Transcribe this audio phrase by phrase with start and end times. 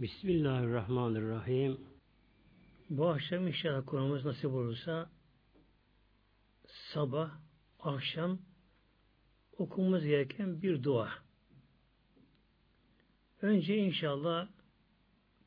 [0.00, 1.80] Bismillahirrahmanirrahim.
[2.90, 5.10] Bu akşam inşallah konumuz nasip olursa
[6.66, 7.30] sabah,
[7.80, 8.38] akşam
[9.58, 11.10] okumamız gereken bir dua.
[13.42, 14.48] Önce inşallah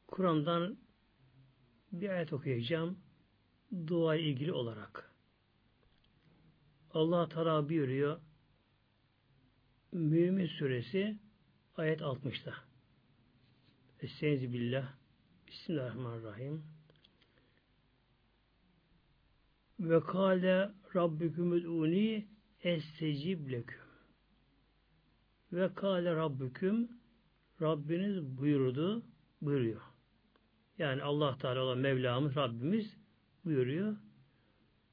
[0.07, 0.77] Kur'an'dan
[1.91, 2.99] bir ayet okuyacağım.
[3.87, 5.11] Dua ilgili olarak.
[6.91, 8.21] Allah Teala buyuruyor
[9.91, 11.19] Mümin suresi
[11.77, 12.66] ayet 60'ta.
[14.01, 14.93] Estaizu billah.
[15.47, 16.63] Bismillahirrahmanirrahim.
[19.79, 22.25] Ve kâle rabbüküm ud'uni
[22.63, 23.79] estecib leküm.
[25.53, 26.89] Ve kâle rabbüküm
[27.61, 29.03] Rabbiniz buyurdu,
[29.41, 29.81] buyuruyor.
[30.77, 32.97] Yani Allah Teala olan Mevlamız, Rabbimiz
[33.45, 33.95] buyuruyor.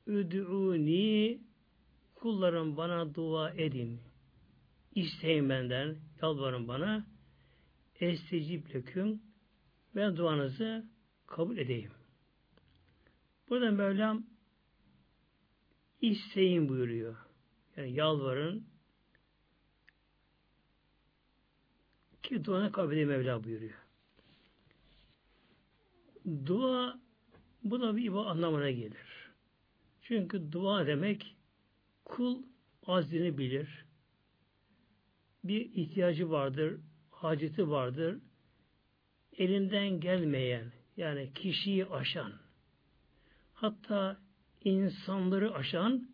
[0.06, 1.40] Üd'uni
[2.14, 4.00] kullarım bana dua edin.
[4.94, 7.13] İsteyin benden, yalvarın bana.
[8.00, 9.22] Estecib leküm
[9.96, 10.84] ben duanızı
[11.26, 11.90] kabul edeyim.
[13.48, 14.26] Burada Mevlam
[16.00, 17.16] isteyin buyuruyor.
[17.76, 18.66] Yani yalvarın
[22.22, 23.84] ki duanı kabul edeyim Mevla buyuruyor.
[26.46, 27.00] Dua
[27.64, 29.30] bu da bir ibadet anlamına gelir.
[30.02, 31.36] Çünkü dua demek
[32.04, 32.42] kul
[32.86, 33.84] azini bilir.
[35.44, 36.80] Bir ihtiyacı vardır,
[37.24, 38.18] haceti vardır.
[39.38, 42.32] Elinden gelmeyen, yani kişiyi aşan,
[43.54, 44.16] hatta
[44.64, 46.08] insanları aşan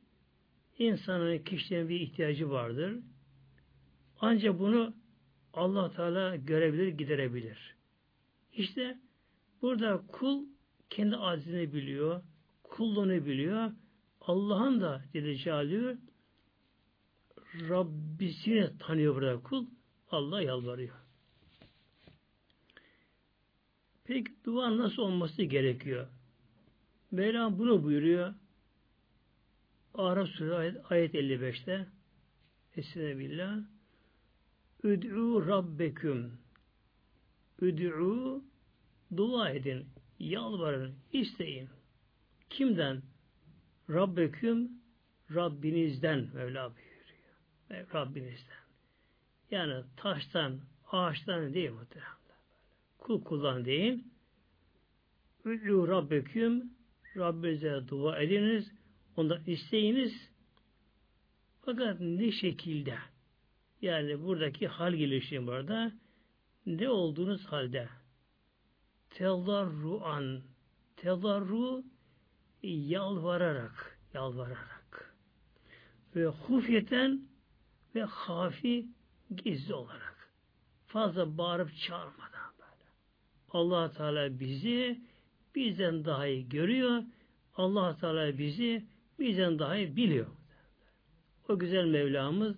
[0.79, 2.99] insanın kişilerin bir ihtiyacı vardır.
[4.21, 4.95] Ancak bunu
[5.53, 7.77] Allah Teala görebilir, giderebilir.
[8.53, 8.99] İşte
[9.63, 10.45] burada kul
[10.91, 12.23] kendi acizini biliyor,
[12.63, 13.73] kulluğunu biliyor.
[14.21, 15.99] Allah'ın da Celle Celaluhu
[17.69, 19.67] Rabbisini tanıyor burada kul.
[20.11, 20.95] Allah yalvarıyor.
[24.05, 26.07] Peki dua nasıl olması gerekiyor?
[27.11, 28.35] Mevlam bunu buyuruyor.
[29.95, 31.87] Araf Suresi ayet, ayet 55'te
[32.77, 33.59] Esine billah
[34.85, 36.39] Üd'u Rabbeküm
[37.61, 38.45] Üd'u
[39.17, 39.87] dua edin,
[40.19, 41.69] yalvarın, isteyin.
[42.51, 43.03] Kimden?
[43.91, 44.71] Rabbeküm
[45.35, 47.95] Rabbinizden Mevla buyuruyor.
[47.95, 48.60] Rabbinizden.
[49.51, 52.13] Yani taştan, ağaçtan değil muhtemelen.
[52.99, 54.05] Kul kullan değil.
[55.45, 56.73] Üd'u Rabbeküm
[57.17, 58.73] Rabbinize dua ediniz.
[59.17, 60.31] Ondan isteyiniz.
[61.65, 62.99] Fakat ne şekilde?
[63.83, 65.93] Yani buradaki hal gelişim burada
[66.67, 67.89] ne olduğunuz halde
[69.11, 70.43] tedarruan
[70.97, 71.85] tedarru
[72.63, 75.15] yalvararak yalvararak
[76.17, 77.21] ve hufyeten
[77.95, 78.87] ve hafi
[79.37, 80.31] gizli olarak
[80.87, 82.91] fazla bağırıp çağırmadan böyle.
[83.51, 85.01] allah Teala bizi
[85.55, 87.03] bizden daha iyi görüyor.
[87.57, 88.87] allah Teala bizi
[89.19, 90.27] bizden daha iyi biliyor.
[91.49, 92.57] O güzel Mevlamız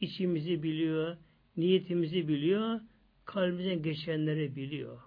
[0.00, 1.16] içimizi biliyor,
[1.56, 2.80] niyetimizi biliyor,
[3.24, 4.98] kalbimizden geçenleri biliyor.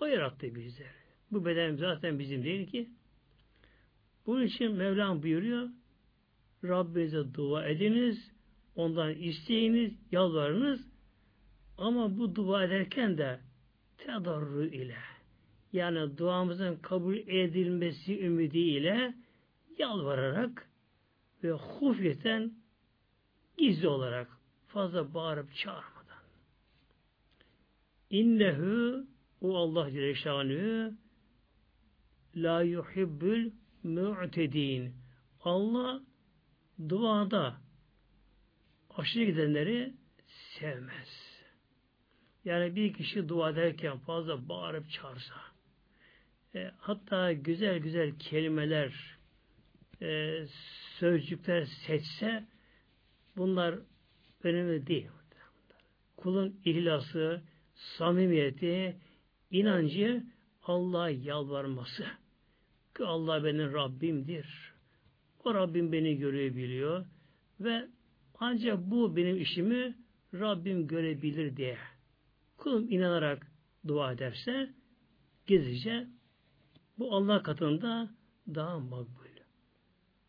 [0.00, 0.88] O yarattı bizleri.
[1.30, 2.90] Bu beden zaten bizim değil ki.
[4.26, 5.68] Bunun için Mevlam buyuruyor,
[6.64, 8.32] Rabbinize dua ediniz,
[8.78, 10.88] ondan isteyiniz, yalvarınız
[11.78, 13.40] ama bu dua ederken de
[13.98, 14.96] tedarru ile
[15.72, 19.14] yani duamızın kabul edilmesi ümidiyle
[19.78, 20.68] yalvararak
[21.44, 22.52] ve hufyeten
[23.58, 24.28] gizli olarak
[24.66, 26.22] fazla bağırıp çağırmadan.
[28.10, 29.06] İnnehu
[29.40, 30.92] o Allah Celle
[32.36, 33.52] la yuhibbül
[33.82, 34.94] mu'tedin.
[35.40, 36.00] Allah
[36.88, 37.67] duada
[38.98, 39.92] aşırı gidenleri
[40.26, 41.38] sevmez.
[42.44, 45.34] Yani bir kişi dua ederken fazla bağırıp çağırsa,
[46.54, 49.18] e, hatta güzel güzel kelimeler,
[50.02, 50.42] e,
[50.98, 52.44] sözcükler seçse,
[53.36, 53.78] bunlar
[54.42, 55.08] önemli değil.
[56.16, 57.42] Kulun ihlası,
[57.74, 58.96] samimiyeti,
[59.50, 60.22] inancı,
[60.62, 62.06] Allah'a yalvarması.
[62.96, 64.72] Ki Allah benim Rabbimdir.
[65.44, 67.06] O Rabbim beni görebiliyor
[67.60, 67.88] ve
[68.40, 69.94] ancak bu benim işimi
[70.34, 71.78] Rabbim görebilir diye.
[72.56, 73.46] Kulum inanarak
[73.88, 74.70] dua ederse
[75.46, 76.06] gizlice
[76.98, 78.10] bu Allah katında
[78.54, 79.28] daha makbul.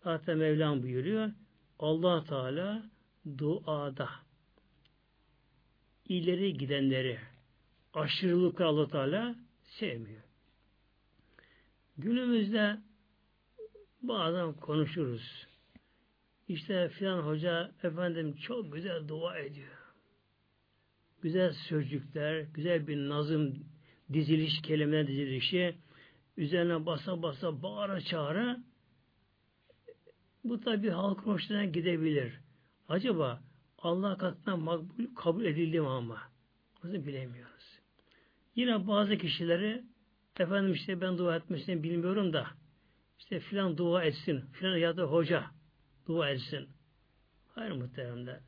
[0.03, 1.31] Zaten Mevlam buyuruyor
[1.79, 2.83] Allah Teala
[3.37, 4.09] duada
[6.05, 7.19] ileri gidenleri
[7.93, 10.23] aşırılıkla Allah Teala sevmiyor.
[11.97, 12.77] Günümüzde
[14.01, 15.48] bazen konuşuruz.
[16.49, 19.77] İşte filan hoca efendim çok güzel dua ediyor.
[21.21, 23.65] Güzel sözcükler, güzel bir nazım
[24.13, 25.75] diziliş, kelimeler dizilişi,
[26.37, 28.63] üzerine basa basa bağıra çağıra
[30.43, 32.33] bu tabi halk hoşuna gidebilir.
[32.87, 33.41] Acaba
[33.77, 36.21] Allah katından makbul kabul edildi mi ama?
[36.83, 37.79] Bunu bilemiyoruz.
[38.55, 39.83] Yine bazı kişileri
[40.39, 42.47] efendim işte ben dua etmesini bilmiyorum da
[43.19, 45.58] işte filan dua etsin, filan ya da hoca
[46.09, 46.69] dua etsin.
[47.55, 48.39] Hayır muhteremler.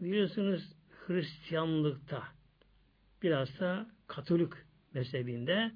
[0.00, 0.72] Biliyorsunuz
[1.06, 2.22] Hristiyanlıkta
[3.22, 4.52] biraz da Katolik
[4.94, 5.72] mezhebinde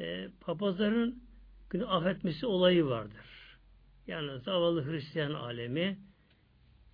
[0.00, 1.22] e, papazların
[1.70, 3.58] günü affetmesi olayı vardır.
[4.06, 5.98] Yani zavallı Hristiyan alemi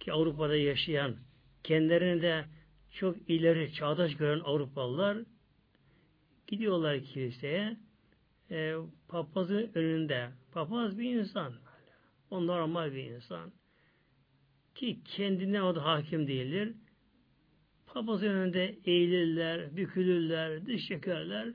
[0.01, 1.17] ki Avrupa'da yaşayan
[1.65, 2.45] kendilerini de
[2.91, 5.19] çok ileri çağdaş gören Avrupalılar
[6.47, 7.77] gidiyorlar kiliseye
[8.51, 8.75] e,
[9.09, 11.62] papazın önünde papaz bir insan
[12.33, 13.53] o normal bir insan
[14.75, 16.75] ki kendine o da hakim değildir.
[17.87, 21.55] Papazın önünde eğilirler, bükülürler, diş çekerler.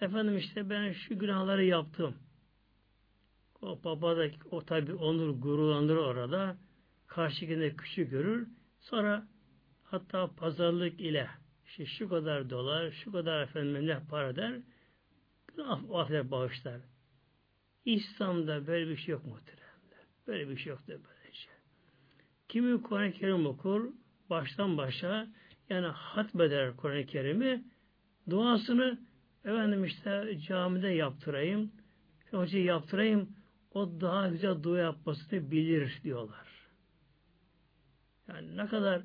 [0.00, 2.14] Efendim işte ben şu günahları yaptım.
[3.62, 6.56] O baba da o tabi onur gururlandırır orada.
[7.06, 8.48] Karşıkinde küçük görür.
[8.80, 9.28] Sonra
[9.84, 11.28] hatta pazarlık ile
[11.66, 14.60] işte şu kadar dolar, şu kadar efendim ne para der.
[15.48, 16.80] Günah affeder, bağışlar.
[17.84, 19.65] İslam'da böyle bir şey yok muhteremler.
[20.26, 21.48] Böyle bir şey yoktur böylece.
[22.48, 23.92] Kimi Kur'an-ı Kerim okur,
[24.30, 25.28] baştan başa
[25.70, 27.64] yani hatmeder Kur'an-ı Kerim'i
[28.30, 29.00] duasını
[29.44, 31.72] efendim işte camide yaptırayım,
[32.30, 33.36] hoca yaptırayım,
[33.74, 36.48] o daha güzel dua yapmasını bilir diyorlar.
[38.28, 39.04] Yani ne kadar e,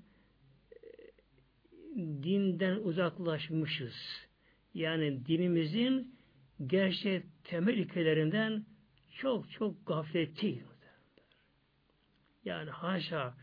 [2.24, 4.28] dinden uzaklaşmışız.
[4.74, 6.16] Yani dinimizin
[6.68, 8.66] gerçek temel ilkelerinden
[9.10, 10.64] çok çok gafletli.
[12.46, 13.34] Yani haşa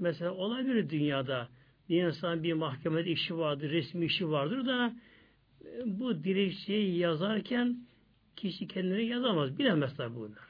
[0.00, 1.48] mesela olabilir dünyada
[1.88, 4.94] bir insan bir mahkemede işi vardır, resmi işi vardır da
[5.64, 7.78] e, bu dilekçeyi yazarken
[8.36, 9.58] kişi kendini yazamaz.
[9.58, 10.44] Bilemez tabi bunlar.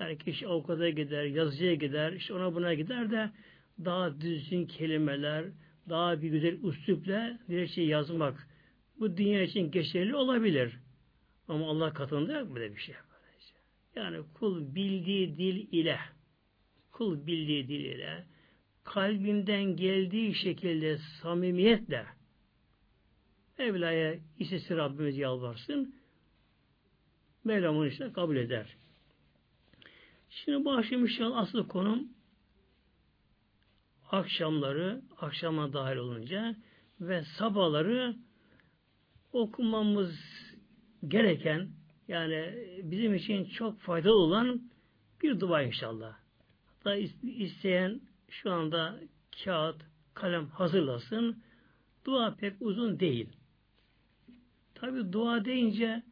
[0.00, 3.30] Yani kişi avukata gider, yazıcıya gider, işte ona buna gider de
[3.84, 5.44] daha düzgün kelimeler,
[5.88, 8.48] daha bir güzel üslupla dilekçeyi yazmak
[9.00, 10.78] bu dünya için geçerli olabilir.
[11.48, 12.94] Ama Allah katında yok böyle bir şey.
[13.96, 15.98] Yani kul bildiği dil ile
[17.00, 18.24] kul bildiği dil ile
[18.84, 22.06] kalbinden geldiği şekilde samimiyetle
[23.58, 25.94] Mevla'ya istesi Rabbimiz yalvarsın.
[27.44, 28.76] Mevlam onu işte kabul eder.
[30.30, 32.08] Şimdi bu akşam inşallah asıl konum
[34.10, 36.56] akşamları, akşama dahil olunca
[37.00, 38.16] ve sabahları
[39.32, 40.18] okumamız
[41.08, 41.70] gereken
[42.08, 44.70] yani bizim için çok faydalı olan
[45.22, 46.19] bir dua inşallah.
[46.84, 49.00] Hatta isteyen şu anda
[49.44, 49.76] kağıt,
[50.14, 51.42] kalem hazırlasın.
[52.04, 53.28] Dua pek uzun değil.
[54.74, 56.02] Tabi dua deyince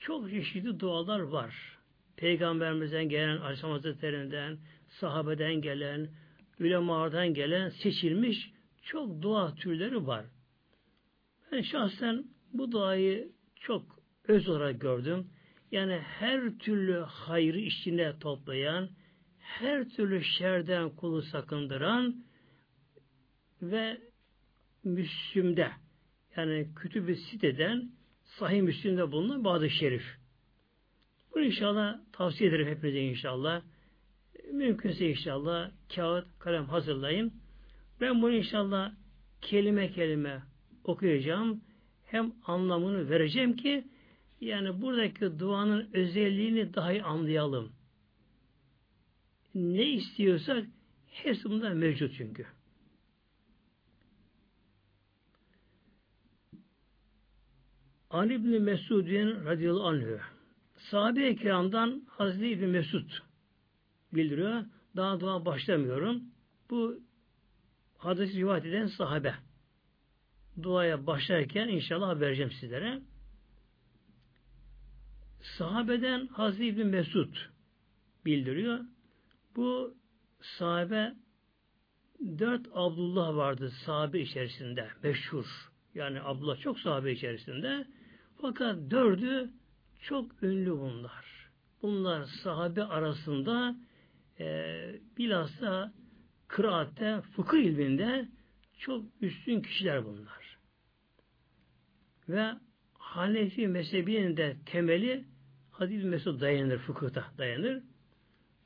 [0.00, 1.78] çok çeşitli dualar var.
[2.16, 4.58] Peygamberimizden gelen, Aleyhisselam Hazretlerinden,
[4.88, 6.08] sahabeden gelen,
[6.60, 8.50] ulemalardan gelen seçilmiş
[8.82, 10.24] çok dua türleri var.
[11.52, 15.30] Ben şahsen bu duayı çok öz olarak gördüm.
[15.72, 18.88] Yani her türlü hayrı içine toplayan,
[19.58, 22.24] her türlü şerden kulu sakındıran
[23.62, 24.00] ve
[24.84, 25.70] Müslüm'de
[26.36, 27.90] yani kütüb-i siteden
[28.24, 30.04] sahih Müslüm'de bulunan bazı şerif.
[31.34, 33.62] Bunu inşallah tavsiye ederim hepinize inşallah.
[34.52, 37.32] Mümkünse inşallah kağıt, kalem hazırlayın.
[38.00, 38.92] Ben bunu inşallah
[39.40, 40.42] kelime kelime
[40.84, 41.60] okuyacağım.
[42.06, 43.84] Hem anlamını vereceğim ki
[44.40, 47.72] yani buradaki duanın özelliğini daha iyi anlayalım.
[49.54, 50.66] Ne istiyorsak
[51.06, 52.46] hepsi bunda mevcut çünkü.
[58.10, 60.20] Ali İbni Mesud'un radıyallahu anh
[60.76, 63.10] sahabe-i kiramdan Hazreti İbni Mesud
[64.12, 64.64] bildiriyor.
[64.96, 66.22] Daha dua başlamıyorum.
[66.70, 67.00] Bu
[67.98, 69.34] hadisi rivayet eden sahabe.
[70.62, 73.02] Duaya başlarken inşallah haber sizlere.
[75.58, 77.34] Sahabeden Hazreti İbni Mesud
[78.24, 78.80] bildiriyor.
[79.60, 79.94] Bu
[80.40, 81.14] sahabe
[82.38, 84.88] dört Abdullah vardı sahabe içerisinde.
[85.02, 85.44] Meşhur.
[85.94, 87.86] Yani Abdullah çok sahabe içerisinde.
[88.40, 89.50] Fakat dördü
[90.00, 91.50] çok ünlü bunlar.
[91.82, 93.76] Bunlar sahabe arasında
[94.38, 94.46] e,
[95.18, 95.92] bilhassa
[96.48, 98.28] kıraatte, fıkıh ilminde
[98.78, 100.58] çok üstün kişiler bunlar.
[102.28, 102.50] Ve
[102.98, 105.24] Hanefi mezhebinin de temeli
[105.70, 107.89] Hadis Mesud dayanır, fıkıhta dayanır.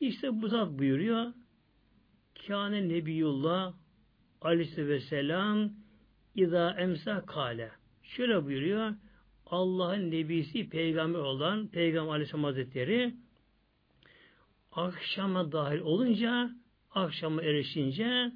[0.00, 1.32] İşte bu zat buyuruyor.
[2.46, 3.74] Kâne Nebiyullah
[4.40, 5.72] Aleyhisselam
[6.34, 7.70] İza emsa kale.
[8.02, 8.94] Şöyle buyuruyor.
[9.46, 13.14] Allah'ın nebisi peygamber olan Peygamber Aleyhisselam Hazretleri
[14.72, 16.50] akşama dahil olunca
[16.90, 18.32] akşama erişince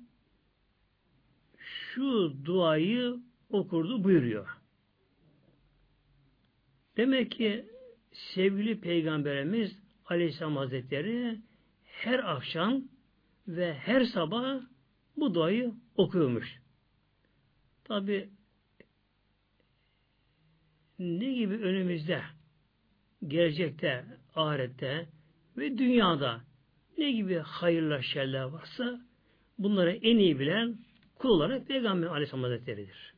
[1.59, 3.17] şu duayı
[3.51, 4.49] okurdu buyuruyor.
[6.97, 7.67] Demek ki
[8.13, 11.48] sevgili Peygamberimiz Aleyhisselam Hazretleri
[11.99, 12.83] her akşam
[13.49, 14.61] ve her sabah
[15.17, 16.61] bu duayı okuyormuş.
[17.85, 18.31] Tabi
[20.99, 22.23] ne gibi önümüzde
[23.27, 25.09] gelecekte, ahirette
[25.57, 26.41] ve dünyada
[26.99, 29.01] ne gibi hayırlı şeyler varsa
[29.59, 30.79] bunları en iyi bilen
[31.15, 33.15] kul olarak Peygamber Aleyhisselam Hazretleri'dir.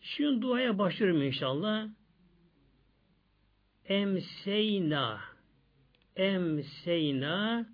[0.00, 1.88] Şimdi duaya başlıyorum inşallah.
[3.84, 5.31] Emseyna
[6.16, 7.66] Emseyna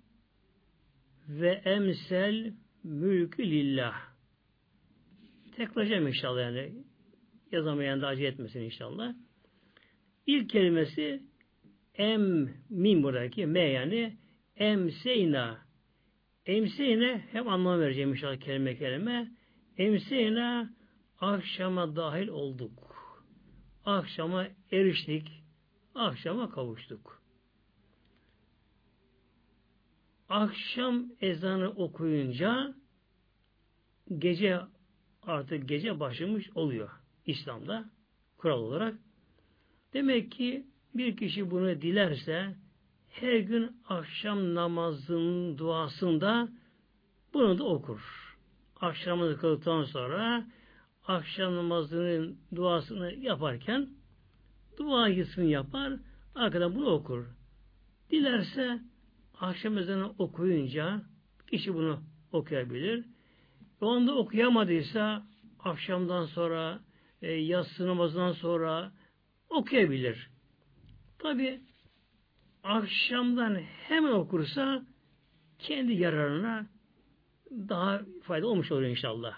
[1.27, 2.53] ve emsel
[2.83, 3.93] mülkü lillah.
[5.55, 6.73] Tekrarlayacağım inşallah yani.
[7.51, 9.13] Yazamayan da acı etmesin inşallah.
[10.25, 11.23] İlk kelimesi
[11.95, 14.17] em min buradaki me yani
[14.55, 15.69] emseyna
[16.45, 19.31] emseyne hem anlam vereceğim inşallah kelime kelime
[19.77, 20.73] emseyna
[21.19, 22.95] akşama dahil olduk.
[23.85, 25.43] Akşama eriştik.
[25.95, 27.18] Akşama kavuştuk.
[30.29, 32.73] Akşam ezanı okuyunca
[34.17, 34.59] gece
[35.23, 36.89] artık gece başlamış oluyor
[37.25, 37.89] İslam'da
[38.37, 38.95] kural olarak.
[39.93, 42.55] Demek ki bir kişi bunu dilerse
[43.09, 46.49] her gün akşam namazının duasında
[47.33, 47.99] bunu da okur.
[48.81, 50.47] Akşamını kıldıktan sonra
[51.07, 53.89] akşam namazının duasını yaparken
[54.77, 55.93] dua yapar,
[56.35, 57.25] arkadan bunu okur.
[58.11, 58.79] Dilerse
[59.39, 61.01] akşam ezanı okuyunca
[61.51, 63.05] kişi bunu okuyabilir.
[63.81, 65.27] O anda okuyamadıysa
[65.59, 66.79] akşamdan sonra
[67.21, 68.91] e, yatsı namazından sonra
[69.49, 70.29] okuyabilir.
[71.19, 71.61] Tabi
[72.63, 74.85] akşamdan hemen okursa
[75.59, 76.67] kendi yararına
[77.51, 79.37] daha fayda olmuş olur inşallah.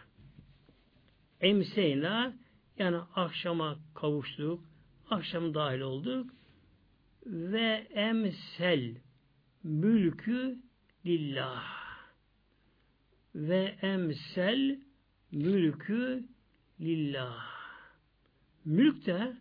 [1.41, 2.33] Emseyna
[2.77, 4.63] yani akşama kavuştuk,
[5.09, 6.31] akşam dahil olduk
[7.25, 8.95] ve emsel
[9.63, 10.59] mülkü
[11.05, 11.63] lillah
[13.35, 14.79] ve emsel
[15.31, 16.23] mülkü
[16.79, 17.51] lillah.
[18.65, 19.37] Mülk de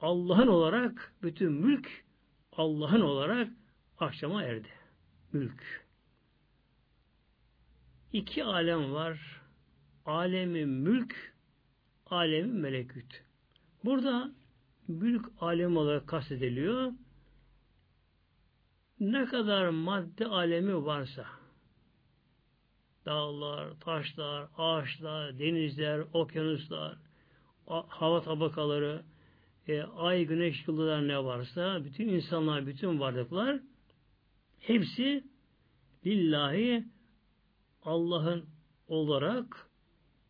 [0.00, 2.04] Allah'ın olarak bütün mülk
[2.52, 3.48] Allah'ın olarak
[3.98, 4.68] akşama erdi.
[5.32, 5.84] Mülk.
[8.12, 9.40] İki alem var.
[10.06, 11.34] Alemi mülk,
[12.06, 13.24] alemi meleküt.
[13.84, 14.32] Burada
[14.88, 16.92] mülk alemi olarak kastediliyor.
[19.04, 21.26] Ne kadar madde alemi varsa,
[23.06, 26.96] dağlar, taşlar, ağaçlar, denizler, okyanuslar,
[27.66, 29.04] hava tabakaları,
[29.68, 33.60] e, ay, güneş, yıldızlar ne varsa, bütün insanlar, bütün varlıklar
[34.60, 35.24] hepsi
[36.06, 36.84] lillahi
[37.82, 38.46] Allah'ın
[38.88, 39.68] olarak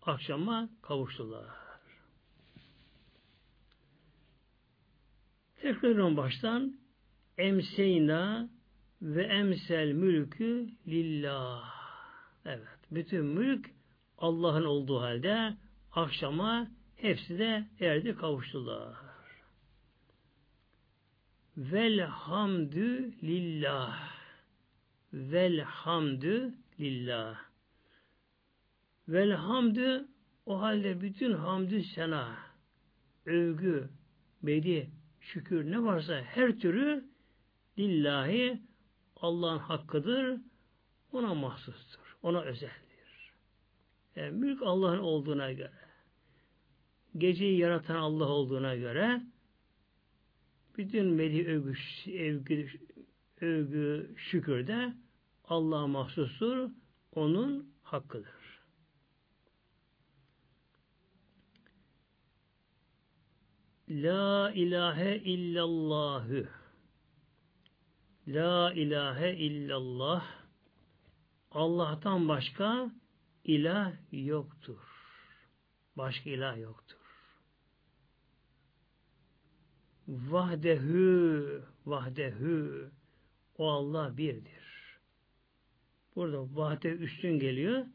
[0.02, 1.46] akşama kavuştular.
[5.56, 6.78] Tekrar baştan
[7.38, 8.53] emseyna
[9.04, 11.74] ve emsel mülkü lillah.
[12.44, 12.78] Evet.
[12.90, 13.70] Bütün mülk
[14.18, 15.56] Allah'ın olduğu halde
[15.92, 18.94] akşama hepsi de erdi kavuştular.
[21.56, 24.14] Velhamdü lillah.
[25.12, 27.38] Velhamdü lillah.
[29.08, 30.08] Velhamdü
[30.46, 32.36] o halde bütün hamdü sena,
[33.26, 33.88] övgü,
[34.42, 37.04] bedi, şükür ne varsa her türü
[37.78, 38.62] lillahi
[39.24, 40.40] Allah'ın hakkıdır,
[41.12, 42.16] ona mahsustur.
[42.22, 43.32] Ona özeldir.
[44.16, 45.72] Yani mülk Allah'ın olduğuna göre,
[47.18, 49.22] geceyi yaratan Allah olduğuna göre,
[50.78, 51.74] bütün medi övgü,
[52.12, 52.70] övgü,
[53.40, 54.94] övgü şükür de
[55.44, 56.70] Allah'a mahsustur,
[57.12, 58.44] onun hakkıdır.
[63.88, 66.48] La ilahe illallahü
[68.28, 70.24] La ilahe illallah
[71.50, 72.90] Allah'tan başka
[73.44, 74.80] ilah yoktur.
[75.96, 76.96] Başka ilah yoktur.
[80.08, 82.90] Vahdehü, vahdehü,
[83.58, 84.64] o Allah birdir.
[86.16, 87.86] Burada vahde üstün geliyor,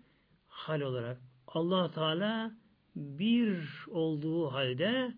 [0.48, 1.21] hal olarak.
[1.48, 2.51] allah Teala
[2.95, 5.13] bir olduğu halde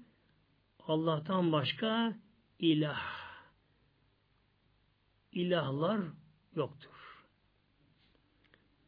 [0.88, 2.15] Allah'tan başka
[2.60, 3.21] ilah,
[5.32, 6.02] ilahlar
[6.56, 6.92] yoktur.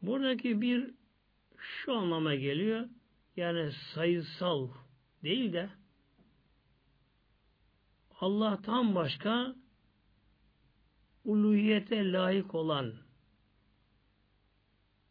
[0.01, 0.91] Buradaki bir
[1.59, 2.87] şu anlama geliyor.
[3.35, 4.69] Yani sayısal
[5.23, 5.69] değil de
[8.19, 9.55] Allah'tan başka
[11.25, 12.93] uluhiyete layık olan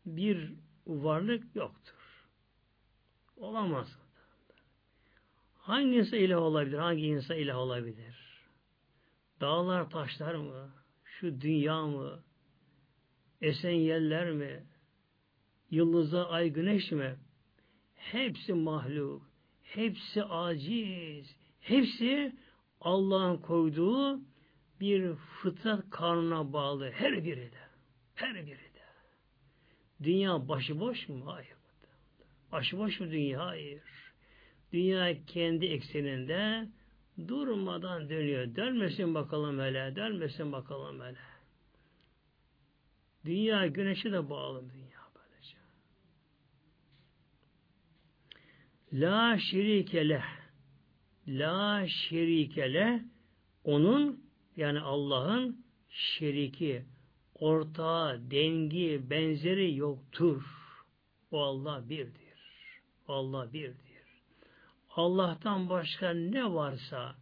[0.07, 0.53] bir
[0.87, 2.29] varlık yoktur.
[3.37, 3.99] Olamaz.
[5.55, 6.79] Hangi insan ilah olabilir?
[6.79, 8.17] Hangi insan ilah olabilir?
[9.41, 10.82] Dağlar, taşlar mı?
[11.23, 12.23] Şu dünya mı?
[13.41, 14.64] Esen yerler mi?
[15.71, 17.17] Yıldızlar, ay, güneş mi?
[17.95, 19.31] Hepsi mahluk.
[19.62, 21.37] Hepsi aciz.
[21.61, 22.33] Hepsi
[22.81, 24.21] Allah'ın koyduğu
[24.81, 26.91] bir fıtrat kanuna bağlı.
[26.91, 27.62] Her biri de.
[28.14, 28.85] Her biri de.
[30.02, 31.23] Dünya başıboş mu?
[31.26, 31.57] Hayır.
[32.52, 33.47] Başıboş mu dünya?
[33.47, 33.83] Hayır.
[34.73, 36.69] Dünya kendi ekseninde
[37.28, 38.57] durmadan dönüyor.
[38.57, 41.19] Dönmesin bakalım hele, dönmesin bakalım hele.
[43.25, 45.57] Dünya güneşe de bağlı dünya böylece.
[48.92, 50.23] La şerikele
[51.28, 53.04] La şerikele
[53.64, 54.25] onun
[54.57, 56.85] yani Allah'ın şeriki,
[57.35, 60.42] ortağı, dengi, benzeri yoktur.
[61.31, 62.12] O Allah birdir.
[63.09, 63.91] Allah birdir.
[64.96, 67.14] Allah'tan başka ne varsa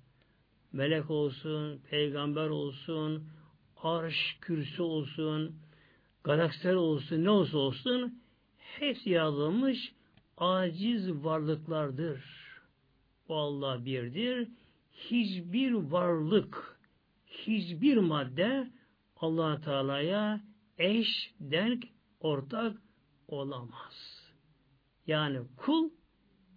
[0.73, 3.29] melek olsun, peygamber olsun,
[3.77, 5.57] arş, kürsü olsun,
[6.25, 8.23] galaksiler olsun, ne olsa olsun
[8.59, 9.93] hepsi yaratılmış
[10.37, 12.25] aciz varlıklardır.
[13.29, 14.49] O Allah birdir.
[14.93, 16.81] Hiçbir varlık,
[17.27, 18.71] hiçbir madde
[19.17, 20.41] allah Teala'ya
[20.79, 21.85] eş, denk,
[22.21, 22.77] ortak
[23.29, 24.23] olamaz.
[25.07, 25.91] Yani kul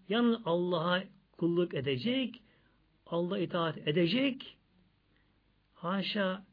[0.09, 1.03] Yalnız Allah'a
[1.37, 2.43] kulluk edecek,
[3.05, 4.57] Allah itaat edecek.
[5.73, 6.45] Haşa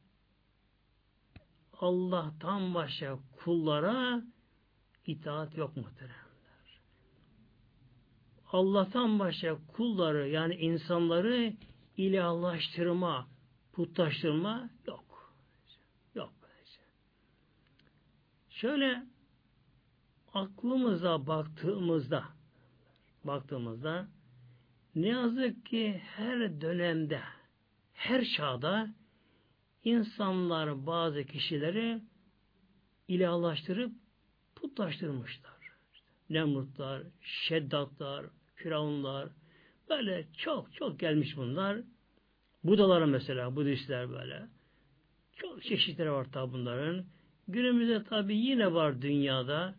[1.81, 4.23] Allah'tan başka kullara
[5.07, 6.81] itaat yok muhteremler.
[8.53, 11.53] Allah'tan başka kulları yani insanları
[11.97, 13.29] ilahlaştırma,
[13.73, 15.35] putlaştırma yok.
[16.15, 16.81] Yok böylece.
[18.51, 19.07] Şöyle
[20.35, 22.40] aklımıza baktığımızda
[23.25, 24.09] baktığımızda
[24.95, 27.21] ne yazık ki her dönemde,
[27.93, 28.95] her çağda
[29.85, 32.01] insanlar bazı kişileri
[33.09, 33.93] ilahlaştırıp
[34.57, 35.53] putlaştırmışlar.
[35.95, 39.29] İşte Nemrutlar, Şeddatlar, Firavunlar
[39.89, 41.81] böyle çok çok gelmiş bunlar.
[42.65, 44.47] Budalar mesela, Budistler böyle.
[45.37, 47.05] Çok çeşitleri var tabi bunların.
[47.49, 49.75] Günümüzde tabi yine var dünyada.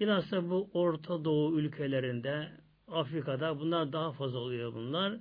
[0.00, 2.48] Bilhassa bu Orta Doğu ülkelerinde,
[2.88, 5.18] Afrika'da bunlar daha fazla oluyor bunlar.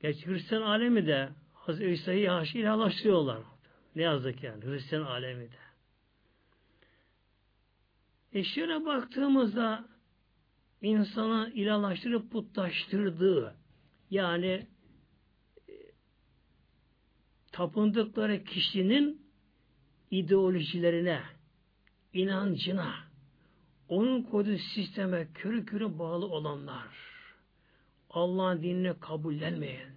[0.00, 3.42] Gerçi Hristiyan alemi de Hazreti İsa'yı haşi ilahlaştırıyorlar.
[3.96, 5.56] Ne yazık ki yani Hristiyan alemi de.
[8.32, 9.88] E şöyle baktığımızda
[10.82, 13.56] insana ilahlaştırıp putlaştırdığı
[14.10, 14.66] yani
[15.68, 15.74] e,
[17.52, 19.26] tapındıkları kişinin
[20.10, 21.22] ideolojilerine,
[22.12, 22.94] inancına,
[23.92, 26.86] onun koyduğu sisteme körü körü bağlı olanlar,
[28.10, 29.96] Allah'ın dinini kabullenmeyenler,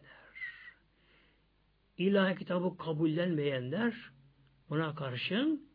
[1.97, 3.93] ilahi kitabı kabullenmeyenler,
[4.69, 5.69] buna karşın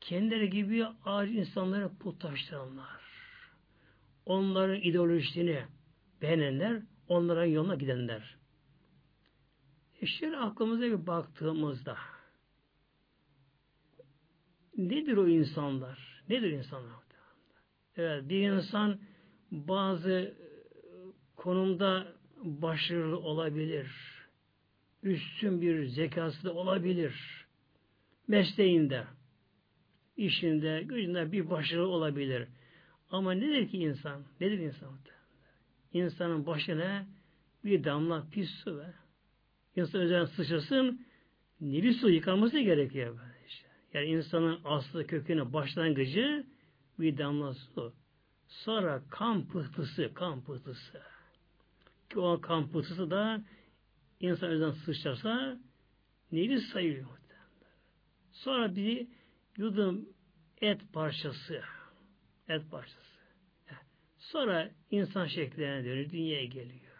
[0.00, 3.02] kendileri gibi ağır insanları putlaştıranlar,
[4.26, 5.64] onların ideolojisini
[6.22, 8.36] beğenenler, onlara yoluna gidenler.
[10.00, 11.96] İşte aklımıza bir baktığımızda
[14.76, 16.22] nedir o insanlar?
[16.28, 17.09] Nedir insanlar?
[18.00, 18.98] Evet, bir insan
[19.50, 20.34] bazı e,
[21.36, 22.06] konumda
[22.44, 23.86] başarılı olabilir.
[25.02, 27.14] Üstün bir zekası da olabilir.
[28.28, 29.04] Mesleğinde,
[30.16, 32.48] işinde, gücünde bir başarılı olabilir.
[33.10, 34.22] Ama nedir ki insan?
[34.40, 34.98] Nedir insan?
[35.92, 37.06] İnsanın başına
[37.64, 38.86] bir damla pis su ve
[39.76, 41.06] insan üzerine sıçrasın
[41.60, 43.18] bir su yıkanması gerekiyor.
[43.94, 46.46] Yani insanın aslı kökünü başlangıcı
[47.00, 47.92] bir damla su.
[48.48, 51.02] Sonra kan pıhtısı, kan pıhtısı.
[52.10, 53.42] Ki o kan pıhtısı da
[54.20, 55.58] insan özden sıçrarsa
[56.32, 57.20] nefis sayılıyor.
[58.32, 59.06] Sonra bir
[59.56, 60.08] yudum
[60.60, 61.62] et parçası.
[62.48, 63.20] Et parçası.
[64.18, 66.96] Sonra insan şekline dönüyor, dünyaya geliyor.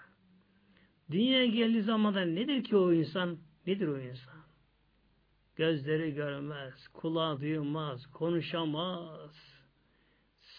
[1.11, 3.39] Dünyaya geldiği zaman da nedir ki o insan?
[3.67, 4.41] Nedir o insan?
[5.57, 9.50] Gözleri görmez, kulağı duymaz, konuşamaz,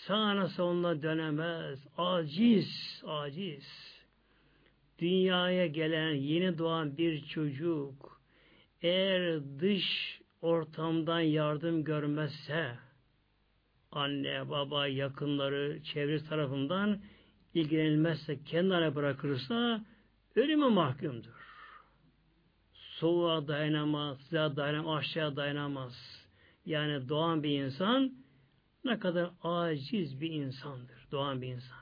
[0.08, 3.68] sağına soluna dönemez, aciz, aciz.
[5.00, 8.22] Dünyaya gelen, yeni doğan bir çocuk,
[8.82, 9.86] eğer dış
[10.42, 12.72] ortamdan yardım görmezse,
[13.92, 17.02] anne, baba, yakınları, çevresi tarafından
[17.54, 19.86] ilgilenilmezse, kendine bırakırsa
[20.36, 21.42] ölüme mahkumdur.
[22.74, 25.94] Soğuğa dayanamaz, sıcağa dayanamaz, aşağı dayanamaz.
[26.66, 28.20] Yani doğan bir insan
[28.86, 31.08] ne kadar aciz bir insandır.
[31.12, 31.78] Doğan bir insan.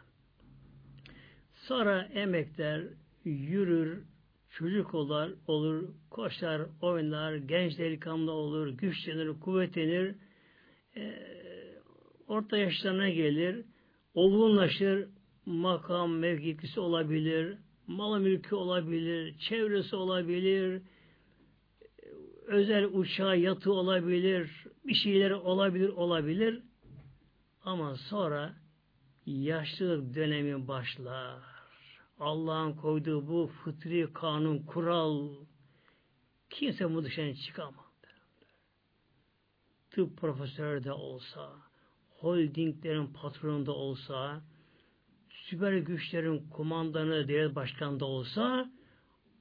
[1.54, 2.84] Sonra emekler,
[3.26, 4.04] yürür,
[4.50, 10.16] çocuk olur, olur, koşar, oynar, genç delikanlı olur, güçlenir, kuvvetlenir,
[10.98, 11.20] e,
[12.28, 13.66] orta yaşlarına gelir,
[14.14, 15.08] olgunlaşır,
[15.46, 17.58] makam mevkisi olabilir,
[17.88, 20.82] mal mülkü olabilir, çevresi olabilir,
[22.48, 26.64] özel uçağı yatı olabilir, bir şeyler olabilir, olabilir.
[27.70, 28.56] Ama sonra
[29.26, 31.40] yaşlılık dönemi başlar.
[32.20, 35.30] Allah'ın koyduğu bu fıtri kanun, kural
[36.50, 37.86] kimse bu dışarı çıkamaz.
[39.92, 41.52] Tıp profesörü de olsa,
[42.10, 44.42] holdinglerin patronu da olsa,
[45.30, 48.72] süper güçlerin kumandanı, devlet başkanı da olsa,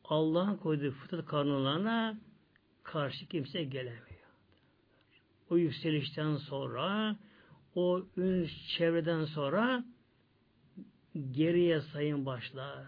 [0.05, 2.19] Allah'ın koyduğu fıtrat kanunlarına
[2.83, 4.05] karşı kimse gelemiyor.
[5.51, 7.17] O yükselişten sonra,
[7.79, 9.85] o ün çevreden sonra
[11.31, 12.87] geriye sayın başlar.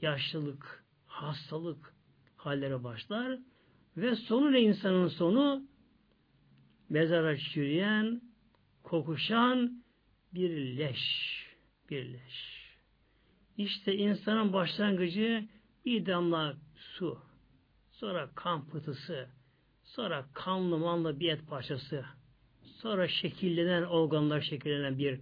[0.00, 1.94] Yaşlılık, hastalık
[2.36, 3.38] halleri başlar
[3.96, 5.62] ve sonu ne insanın sonu?
[6.88, 8.22] Mezara çürüyen,
[8.82, 9.84] kokuşan
[10.34, 11.00] bir leş,
[11.90, 12.64] bir leş.
[13.56, 15.48] İşte insanın başlangıcı
[15.84, 17.18] bir damla su,
[17.92, 19.28] sonra kan pıtısı,
[19.84, 22.04] sonra kanlı manlı bir et parçası,
[22.84, 25.20] sonra şekillenen organlar şekillenen bir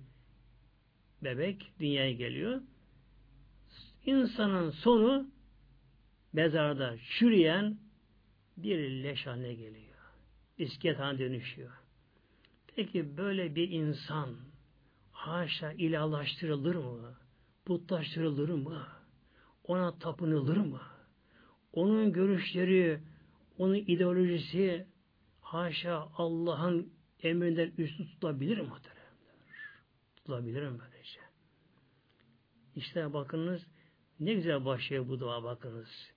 [1.24, 2.60] bebek dünyaya geliyor.
[4.06, 5.30] İnsanın sonu
[6.32, 7.78] mezarda çürüyen
[8.56, 9.96] bir leş haline geliyor.
[10.58, 11.72] İskelet haline dönüşüyor.
[12.76, 14.36] Peki böyle bir insan
[15.12, 17.14] haşa ilahlaştırılır mı?
[17.64, 18.86] Putlaştırılır mı?
[19.64, 20.80] Ona tapınılır mı?
[21.72, 23.00] Onun görüşleri,
[23.58, 24.86] onun ideolojisi
[25.40, 28.68] haşa Allah'ın emrinden üstü tutulabilir mi?
[30.16, 31.20] Tutulabilir mi böylece?
[32.76, 33.66] İşte bakınız
[34.20, 36.12] ne güzel başlıyor bu dua bakınız.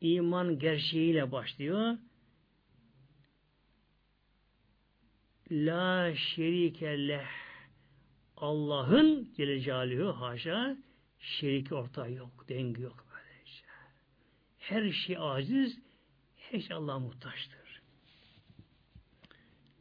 [0.00, 1.98] İman gerçeğiyle başlıyor.
[5.50, 7.28] La şerike leh.
[8.36, 10.76] Allah'ın Celaluhu haşa
[11.18, 13.64] şeriki ortağı yok, dengi yok böylece.
[14.58, 15.78] Her şey aciz,
[16.36, 17.61] her şey Allah'a muhtaçtır.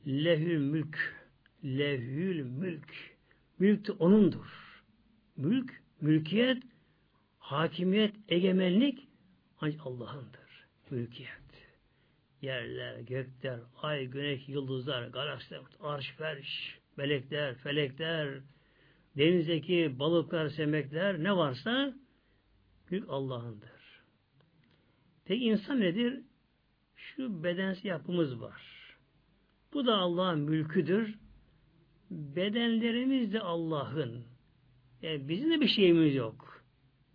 [0.07, 1.25] Lehül mülk,
[1.63, 2.93] lehül mülk.
[3.59, 4.81] Mülk de O'nundur.
[5.37, 6.63] Mülk, mülkiyet,
[7.39, 9.07] hakimiyet, egemenlik
[9.61, 10.67] ancak Allah'ındır.
[10.89, 11.31] Mülkiyet.
[12.41, 18.39] Yerler, gökler, ay, güneş, yıldızlar, galaksiler, arş, ferş, melekler, felekler,
[19.17, 21.93] denizdeki balıklar, semekler ne varsa
[22.91, 24.01] mülk Allah'ındır.
[25.25, 26.21] Peki insan nedir?
[26.95, 28.70] Şu bedensi yapımız var.
[29.73, 31.15] Bu da Allah'ın mülküdür.
[32.11, 34.23] Bedenlerimiz de Allah'ın.
[35.01, 36.63] Yani bizim de bir şeyimiz yok.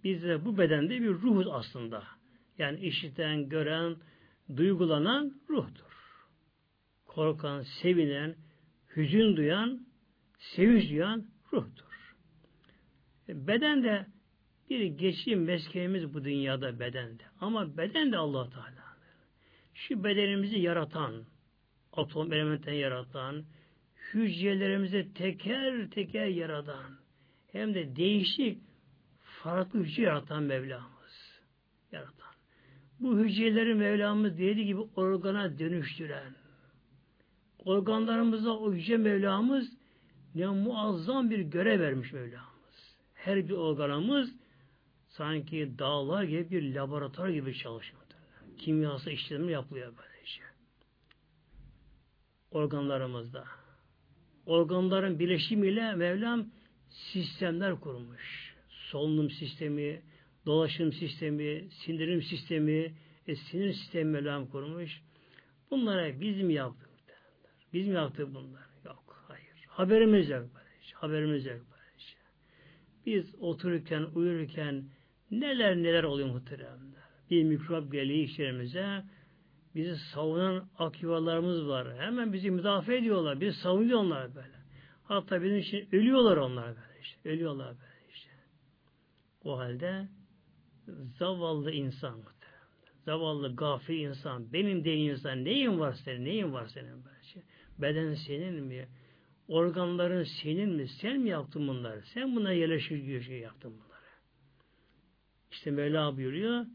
[0.05, 2.05] Biz de bu bedende bir ruhuz aslında.
[2.59, 3.97] Yani işiten, gören,
[4.57, 5.87] duygulanan ruhtur.
[7.07, 8.37] Korkan, sevinen,
[8.97, 9.87] hüzün duyan,
[10.39, 12.15] sevinç duyan ruhtur.
[13.29, 14.07] Beden de
[14.71, 17.23] bir geçim meskenimiz bu dünyada bedende.
[17.41, 18.77] Ama beden de Allah Teala'dır.
[19.75, 21.25] Şu bedenimizi yaratan,
[21.97, 23.45] atom elementten yaratan,
[24.15, 26.99] hücrelerimizi teker teker yaratan,
[27.53, 28.63] hem de değişik
[29.43, 31.41] farklı hücre yaratan Mevlamız.
[31.93, 32.35] Yaratan.
[33.01, 36.35] Bu hücreleri Mevlamız dediği gibi organa dönüştüren,
[37.65, 39.73] organlarımıza o Yüce Mevlamız
[40.35, 42.97] ne muazzam bir görev vermiş Mevlamız.
[43.15, 44.31] Her bir organımız
[45.09, 48.03] sanki dağlar gibi bir laboratuvar gibi çalışıyor.
[48.59, 50.16] Kimyasal işlemi yapılıyor böylece.
[52.51, 53.45] Organlarımızda.
[54.47, 56.47] Organların birleşimiyle Mevlam
[56.91, 58.55] sistemler kurmuş.
[58.69, 60.03] Solunum sistemi,
[60.47, 62.95] dolaşım sistemi, sindirim sistemi,
[63.27, 65.03] e, sinir sistemi Mevlam kurmuş.
[65.71, 66.87] Bunlara bizim yaptık.
[67.73, 68.65] Biz mi yaptık bunları?
[68.85, 69.65] Yok, hayır.
[69.69, 70.95] Haberimiz yok böylece.
[70.95, 72.17] Haberimiz yok böylece.
[73.07, 74.85] Biz otururken, uyurken
[75.31, 77.03] neler neler oluyor muhteremler.
[77.31, 79.03] Bir mikrop geliyor işlerimize,
[79.77, 81.99] bizi savunan aküvalarımız var.
[81.99, 83.41] Hemen bizi müdafaa ediyorlar.
[83.41, 84.57] Bizi savunuyorlar böyle.
[85.05, 87.29] Hatta bizim için ölüyorlar onlar böyle işte.
[87.29, 88.31] Ölüyorlar böyle işte.
[89.45, 90.09] O halde
[91.19, 92.23] zavallı insan
[93.07, 97.43] zavallı gafil insan, benim de insan, neyin var senin, neyin var senin böyle şey.
[97.79, 98.89] Beden senin mi?
[99.49, 100.89] organların senin mi?
[100.89, 102.03] Sen mi yaptın bunları?
[102.15, 104.01] Sen buna yerleşir şey yaptın bunları.
[105.51, 106.67] İşte Mevla buyuruyor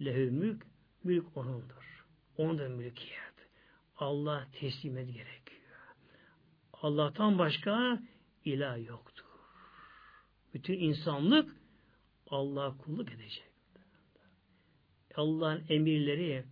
[0.00, 0.66] lehü mülk,
[1.04, 1.83] mülk onundur.
[2.38, 3.34] Onun da mülkiyet.
[3.96, 5.60] Allah teslim et gerekiyor.
[6.72, 7.98] Allah'tan başka
[8.44, 9.24] ilah yoktur.
[10.54, 11.56] Bütün insanlık
[12.26, 13.44] Allah'a kulluk edecek.
[15.14, 16.44] Allah'ın emirleri,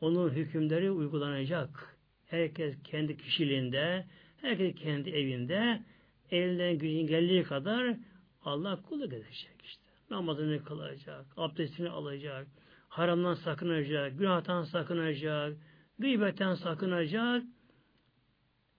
[0.00, 1.98] onun hükümleri uygulanacak.
[2.26, 4.06] Herkes kendi kişiliğinde,
[4.40, 5.82] herkes kendi evinde
[6.30, 7.96] elinden gücün geldiği kadar
[8.44, 9.82] Allah kulluk edecek işte.
[10.10, 12.46] Namazını kılacak, abdestini alacak,
[12.94, 15.56] haramdan sakınacak, günahtan sakınacak,
[15.98, 17.42] gıybetten sakınacak.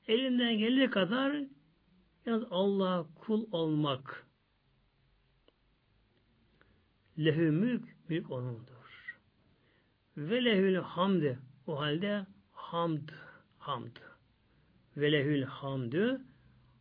[0.08, 1.44] Elinden geldiği kadar
[2.26, 4.28] yalnız Allah kul olmak.
[7.18, 9.18] Lehü mülk, mülk onundur.
[10.18, 11.24] Ve lehül hamd,
[11.68, 13.10] o halde hamd,
[13.58, 13.98] hamd.
[14.98, 16.22] Ve lehül hamdü,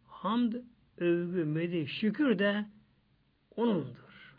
[0.06, 0.52] hamd,
[0.98, 2.66] övgü, medih, şükür de
[3.56, 4.36] onundur.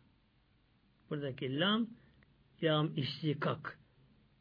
[1.10, 1.88] Buradaki lam,
[2.62, 3.80] yam istikak.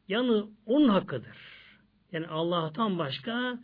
[0.07, 1.37] Yani onun hakkıdır.
[2.11, 3.59] Yani Allah'tan başka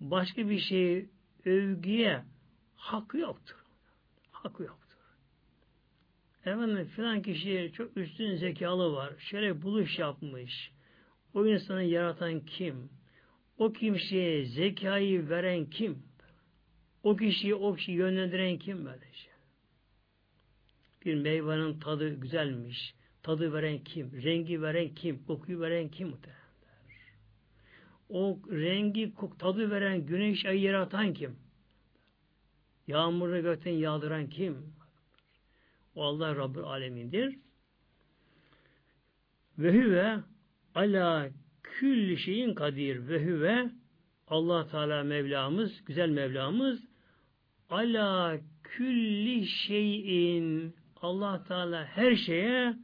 [0.00, 1.08] başka bir şey
[1.44, 2.24] övgüye
[2.76, 3.56] hakkı yoktur.
[4.30, 4.98] Hakkı yoktur.
[6.40, 9.12] Efendim filan kişi çok üstün zekalı var.
[9.18, 10.72] Şöyle buluş yapmış.
[11.34, 12.90] O insanı yaratan kim?
[13.58, 16.02] O kimseye zekayı veren kim?
[17.02, 19.30] O kişiyi o kişiyi yönlendiren kim böylece?
[21.04, 22.94] Bir meyvanın tadı güzelmiş.
[23.24, 24.22] Tadı veren kim?
[24.22, 25.24] Rengi veren kim?
[25.26, 26.44] Kokuyu veren kim muhtemelen?
[28.08, 31.36] O rengi, tadı veren güneş ayı yaratan kim?
[32.86, 34.74] Yağmuru gökten yağdıran kim?
[35.94, 37.38] O Allah Rabbül Alemin'dir.
[39.58, 40.18] Ve hüve
[40.74, 41.28] ala
[41.62, 43.70] külli şeyin kadir ve hüve
[44.28, 46.80] Allah Teala Mevlamız, güzel Mevlamız
[47.70, 52.74] ala külli şeyin Allah Teala her şeye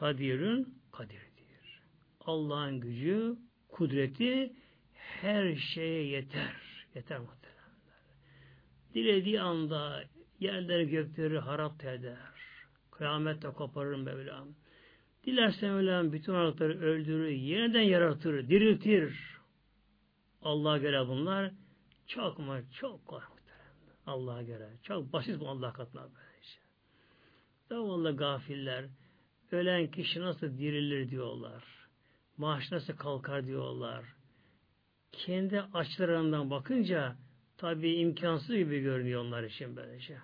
[0.00, 1.80] kadirün kadirdir.
[2.20, 3.36] Allah'ın gücü,
[3.68, 4.52] kudreti
[4.92, 6.56] her şeye yeter.
[6.94, 7.60] Yeter muhtemelen.
[8.94, 10.04] Dilediği anda
[10.40, 12.18] yerleri gökleri harap eder.
[12.90, 14.48] Kıyamette koparır Mevlam.
[15.24, 19.18] Dilerse Mevlam bütün varlıkları öldürür, yeniden yaratır, diriltir.
[20.42, 21.50] Allah'a göre bunlar
[22.06, 23.24] çok mu çok kolay
[24.06, 24.68] Allah'a göre.
[24.82, 26.62] Çok basit bu Allah katına böyle şey.
[27.68, 28.84] Zavallı gafiller
[29.52, 31.64] ölen kişi nasıl dirilir diyorlar.
[32.36, 34.04] Maaş nasıl kalkar diyorlar.
[35.12, 37.16] Kendi açlarından bakınca
[37.56, 40.06] tabi imkansız gibi görünüyor onlar için böylece.
[40.06, 40.16] Şey.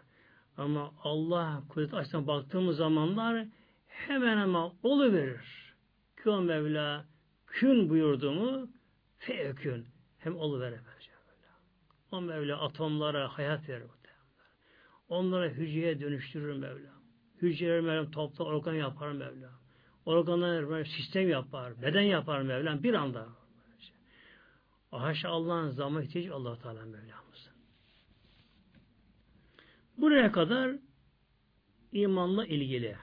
[0.57, 3.47] Ama Allah kudret açısından baktığımız zamanlar
[3.87, 4.73] hemen ama
[5.13, 5.75] verir.
[6.17, 7.05] Kün Mevla
[7.47, 8.71] kün buyurdu mu
[9.19, 9.87] feekün
[10.19, 10.81] hem olu verir.
[12.11, 13.87] O Mevla atomlara hayat verir.
[15.09, 16.96] Onlara hücreye dönüştürür Mevla.
[17.43, 19.51] Hücreleri Mevla topla organ yapar Mevla.
[20.07, 23.29] Organlar sistem yapar, beden yapar Mevla bir anda.
[24.91, 27.51] Haşa Allah'ın zaman ihtiyacı allah Teala Mevlamız.
[29.99, 30.77] Buraya kadar
[31.93, 32.97] imanla ilgili.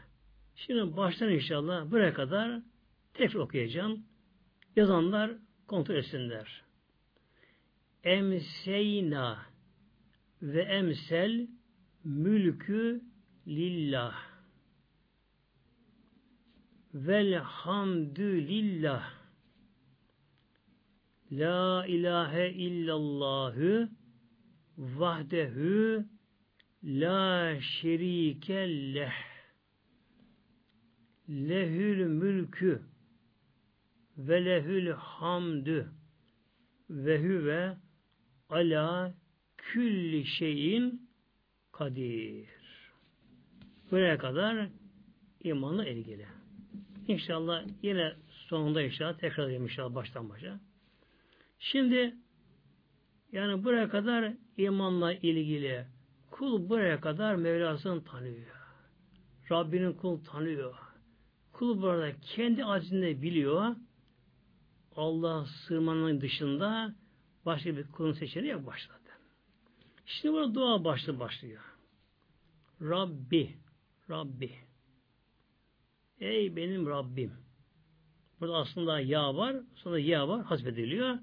[0.56, 2.62] Şimdi baştan inşallah buraya kadar
[3.14, 4.06] tekrar okuyacağım.
[4.76, 5.32] Yazanlar
[5.68, 6.64] kontrol etsinler.
[8.04, 9.46] Emseyna
[10.42, 11.48] ve emsel
[12.04, 13.02] mülkü
[13.48, 14.16] lillah.
[16.94, 19.14] Velhamdülillah.
[21.32, 23.90] La ilahe illallahü
[24.78, 26.06] vahdehu
[26.84, 29.34] la şerike leh.
[31.30, 32.82] Lehül mülkü
[34.18, 35.92] ve lehül hamdü
[36.90, 37.78] ve huve
[38.50, 39.14] ala
[39.58, 41.10] külli şeyin
[41.72, 42.63] kadir.
[43.94, 44.68] Buraya kadar
[45.44, 46.26] imanla ilgili.
[47.08, 50.60] İnşallah yine sonunda inşallah tekrar edeyim inşallah baştan başa.
[51.60, 52.16] Şimdi
[53.32, 55.86] yani buraya kadar imanla ilgili
[56.32, 58.56] kul buraya kadar Mevlasını tanıyor.
[59.52, 60.76] Rabbinin kul tanıyor.
[61.52, 63.76] Kul burada kendi acizinde biliyor.
[64.96, 66.96] Allah sırmanın dışında
[67.46, 69.10] başka bir kulun seçeneği başladı.
[70.06, 71.64] Şimdi burada dua başlı başlıyor.
[72.82, 73.63] Rabbi,
[74.14, 74.52] Rabbi.
[76.20, 77.34] Ey benim Rabbim.
[78.40, 81.20] Burada aslında ya var, sonra ya var, hasbediliyor.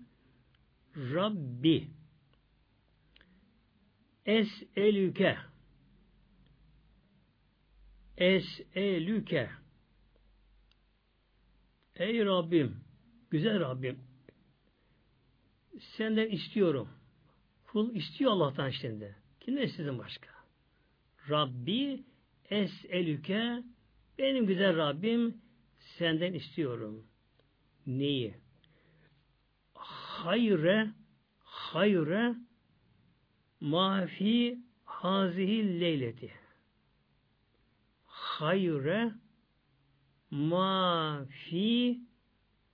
[0.96, 1.90] Rabbi.
[4.26, 5.38] Es-elüke.
[8.16, 9.50] Es-elüke.
[11.96, 12.76] Ey Rabbim,
[13.30, 13.98] güzel Rabbim,
[15.78, 16.88] senden istiyorum.
[17.66, 19.16] Kul istiyor Allah'tan şimdi.
[19.40, 20.30] Kimden sizin başka?
[21.30, 22.04] Rabbi
[22.50, 23.62] es'elüke
[24.18, 25.40] benim güzel Rabbim
[25.78, 27.06] senden istiyorum.
[27.86, 28.34] Neyi?
[29.74, 30.90] Hayre
[31.40, 32.34] hayre
[33.60, 36.32] mafi hazihi leyleti.
[38.06, 39.12] Hayre
[40.30, 42.00] mafi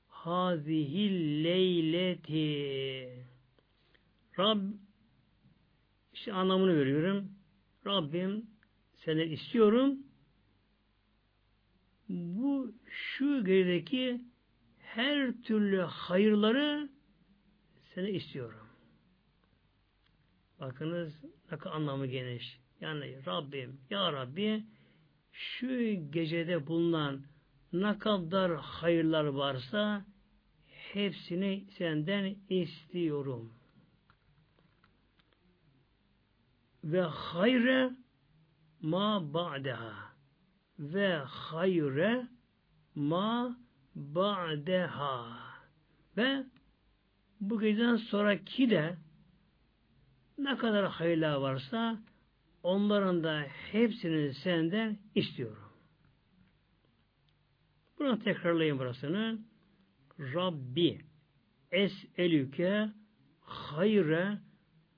[0.09, 3.27] hazihi leyleti.
[4.39, 4.61] Rab
[6.13, 7.31] işte anlamını veriyorum.
[7.87, 8.56] Rabbim
[9.07, 9.99] senden istiyorum.
[12.09, 14.21] Bu şu gecedeki
[14.79, 16.89] her türlü hayırları
[17.95, 18.67] seni istiyorum.
[20.61, 21.13] Bakınız
[21.53, 22.61] ne anlamı geniş.
[22.81, 24.65] Yani Rabbim, Ya Rabbi
[25.33, 25.69] şu
[26.11, 27.23] gecede bulunan
[27.73, 30.05] ne kadar hayırlar varsa
[30.67, 33.53] hepsini senden istiyorum.
[36.85, 38.06] Ve hayre
[38.93, 39.95] ma ba'deha
[40.79, 42.27] ve hayre
[42.95, 43.57] ma
[43.95, 45.39] ba'deha
[46.17, 46.45] ve
[47.41, 48.97] bu geceden sonraki de
[50.39, 51.99] ne kadar hayırlar varsa
[52.63, 55.73] onların da hepsini senden istiyorum.
[57.99, 59.39] Bunu tekrarlayayım burasını.
[60.21, 61.01] Rabbi
[61.71, 62.89] es'elüke
[63.41, 64.39] hayre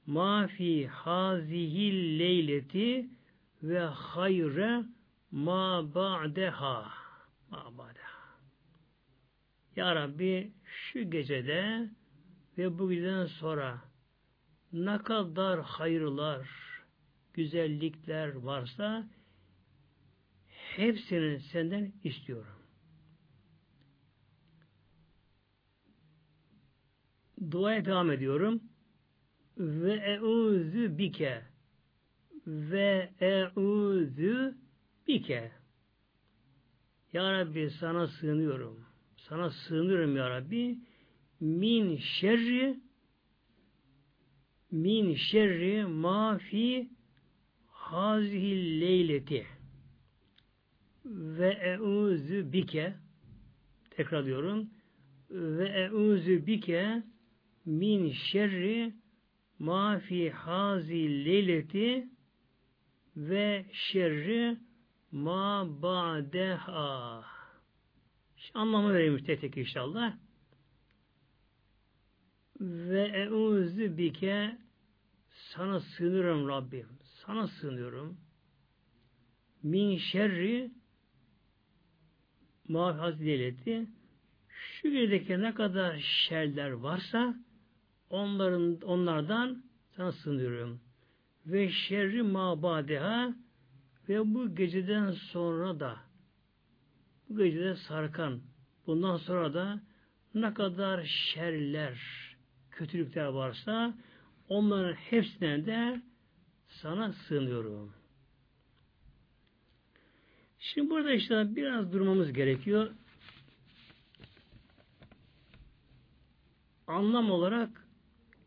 [0.07, 3.17] ma fi hazihi leyleti
[3.62, 4.85] ve hayre
[5.31, 6.92] ma ba'deha
[7.51, 8.18] ma ba'deha
[9.77, 11.90] Ya Rabbi şu gecede
[12.59, 13.79] ve bu geceden sonra
[14.73, 16.49] ne kadar hayırlar,
[17.35, 19.09] güzellikler varsa
[20.47, 22.59] hepsini senden istiyorum.
[27.51, 28.62] Duaya devam ediyorum.
[29.59, 31.42] Ve eûzü bike
[32.48, 34.54] ve eûzü
[35.08, 35.50] bike
[37.12, 38.84] Ya Rabbi sana sığınıyorum.
[39.16, 40.78] Sana sığınıyorum Ya Rabbi.
[41.40, 42.80] Min şerri
[44.70, 46.88] min şerri ma fi
[47.66, 49.46] hazihi leyleti.
[51.04, 52.94] Ve eûzü bike
[53.90, 54.70] tekrar diyorum.
[55.30, 57.02] Ve eûzü bike
[57.66, 58.94] min şerri
[59.58, 62.08] ma fi hazi leyleti
[63.18, 64.59] ve şerri
[65.12, 67.24] ma ba'deha.
[68.54, 70.16] Anlamı vereyim tek tek inşallah.
[72.61, 74.59] Ve eûzü bike
[75.33, 76.88] sana sığınıyorum Rabbim.
[77.02, 78.20] Sana sığınıyorum.
[79.62, 80.70] Min şerri
[82.68, 83.87] ma fi leyleti
[84.48, 87.35] şu girdeki ne kadar şerler varsa
[88.11, 89.64] onların onlardan
[89.96, 90.88] sana sığınıyorum.
[91.48, 93.34] Ve şerri mabadeha
[94.08, 95.96] ve bu geceden sonra da
[97.28, 98.40] bu gecede sarkan
[98.87, 99.80] bundan sonra da
[100.34, 101.98] ne kadar şerler,
[102.70, 103.94] kötülükler varsa
[104.48, 106.02] onların hepsinden de
[106.68, 107.92] sana sığınıyorum.
[110.58, 112.90] Şimdi burada işte biraz durmamız gerekiyor.
[116.87, 117.87] Anlam olarak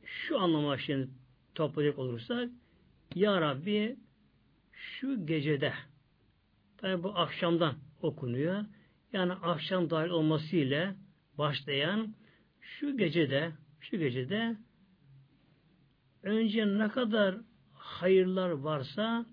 [0.05, 1.09] şu anlama şimdi
[1.55, 2.49] toplayacak olursak
[3.15, 3.95] Ya Rabbi
[4.73, 5.73] şu gecede
[6.77, 8.65] tabi bu akşamdan okunuyor.
[9.13, 10.95] Yani akşam dahil olmasıyla
[11.37, 12.15] başlayan
[12.61, 14.57] şu gecede şu gecede
[16.23, 17.35] önce ne kadar
[17.73, 19.25] hayırlar varsa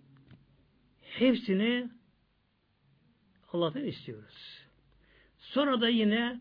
[1.00, 1.90] hepsini
[3.52, 4.64] Allah'tan istiyoruz.
[5.38, 6.40] Sonra da yine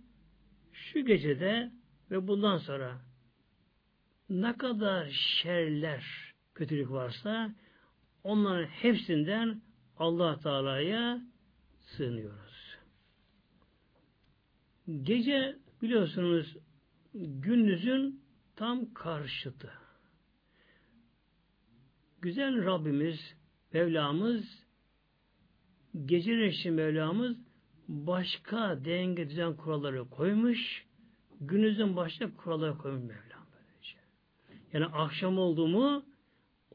[0.72, 1.72] şu gecede
[2.12, 3.02] ve bundan sonra
[4.30, 6.27] ne kadar şerler,
[6.58, 7.56] kötülük varsa
[8.24, 9.62] onların hepsinden
[9.98, 11.22] Allah Teala'ya
[11.80, 12.78] sığınıyoruz.
[15.02, 16.58] Gece biliyorsunuz
[17.14, 18.22] gündüzün
[18.56, 19.72] tam karşıtı.
[22.22, 23.36] Güzel Rabbimiz,
[23.74, 24.66] Mevlamız,
[26.06, 27.38] gece Mevlamız
[27.88, 30.86] başka denge düzen kuralları koymuş,
[31.42, 33.48] gündüzün başka kuralları koymuş Mevlam.
[34.74, 36.06] Yani akşam oldu mu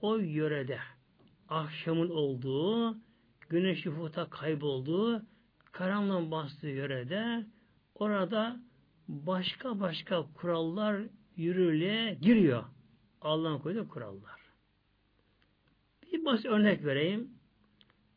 [0.02, 0.78] o yörede
[1.48, 2.96] akşamın olduğu,
[3.48, 5.22] güneş ufukta kaybolduğu,
[5.72, 7.46] karanlığın bastığı yörede
[7.94, 8.60] orada
[9.08, 11.02] başka başka kurallar
[11.36, 12.64] yürürlüğe giriyor.
[13.20, 14.40] Allah'ın koyduğu kurallar.
[16.12, 17.30] Bir basit örnek vereyim.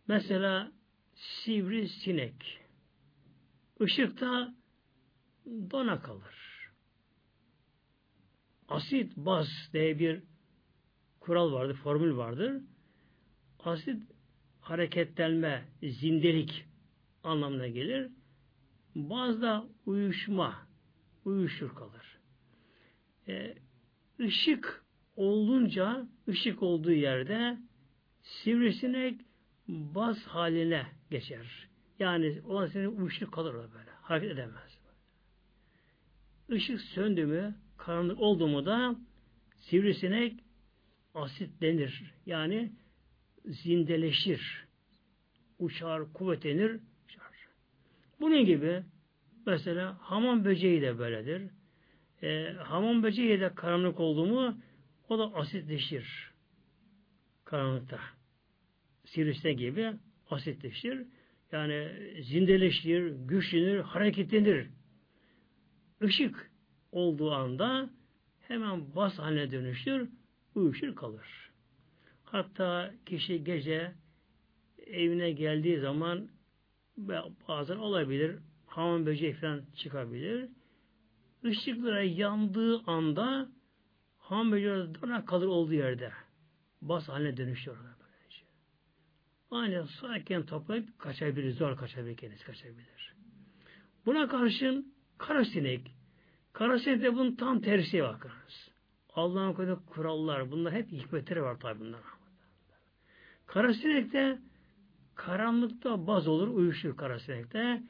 [0.07, 0.71] Mesela
[1.15, 2.61] sivri sinek.
[3.79, 4.53] Işıkta
[5.45, 6.55] dona kalır
[8.69, 10.23] asit baz diye bir
[11.25, 12.61] kural vardır, formül vardır.
[13.59, 14.03] Asit
[14.61, 16.65] hareketlenme, zindelik
[17.23, 18.11] anlamına gelir.
[18.95, 20.67] Bazı uyuşma,
[21.25, 22.19] uyuşur kalır.
[23.27, 23.55] Ee,
[24.19, 27.57] ışık olunca, ışık olduğu yerde
[28.21, 29.21] sivrisinek
[29.67, 31.69] baz haline geçer.
[31.99, 33.91] Yani o senin uyuşuk kalır böyle.
[34.01, 34.75] Hareket edemez.
[36.49, 38.95] Işık söndü mü, karanlık oldu mu da
[39.57, 40.44] sivrisinek
[41.15, 42.13] asitlenir.
[42.25, 42.71] Yani
[43.45, 44.65] zindeleşir.
[45.59, 46.79] Uçar, kuvvetlenir.
[47.05, 47.33] Uçar.
[48.19, 48.83] Bunun gibi
[49.45, 51.41] mesela hamam böceği de böyledir.
[52.23, 54.57] E, hamam böceği de karanlık oldu mu
[55.09, 56.31] o da asitleşir.
[57.45, 57.99] Karanlıkta.
[59.05, 59.93] Sivrisinek gibi
[60.29, 61.05] asitleşir.
[61.51, 61.91] Yani
[62.21, 64.67] zindeleşir, güçlenir, hareketlenir.
[66.01, 66.51] Işık
[66.91, 67.89] olduğu anda
[68.47, 70.09] hemen bas haline dönüşür,
[70.55, 71.51] uyuşur kalır.
[72.23, 73.91] Hatta kişi gece
[74.87, 76.29] evine geldiği zaman
[77.47, 78.35] bazen olabilir,
[78.65, 80.49] hamam böceği falan çıkabilir.
[81.43, 83.49] Işıklara yandığı anda
[84.17, 86.11] hamam böceği dona kalır olduğu yerde.
[86.81, 87.77] Bas haline dönüşüyor.
[87.77, 88.45] Böylece.
[89.51, 93.15] Aynen sakin toplayıp kaçabilir, zor kaçabilir, kendisi kaçabilir.
[94.05, 95.91] Buna karşın karasinek,
[96.53, 98.74] karasinek de bunun tam tersi bakınız.
[99.15, 102.01] Allah'ın koyduğu kurallar, bunlar hep hikmetleri var tabi bunlar.
[103.45, 104.39] Karasinek de
[105.15, 107.83] karanlıkta baz olur, uyuşur karasinekte.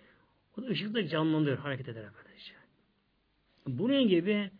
[0.57, 2.53] O da ışıkta canlanır, hareket eder böylece.
[3.67, 4.51] Bunun gibi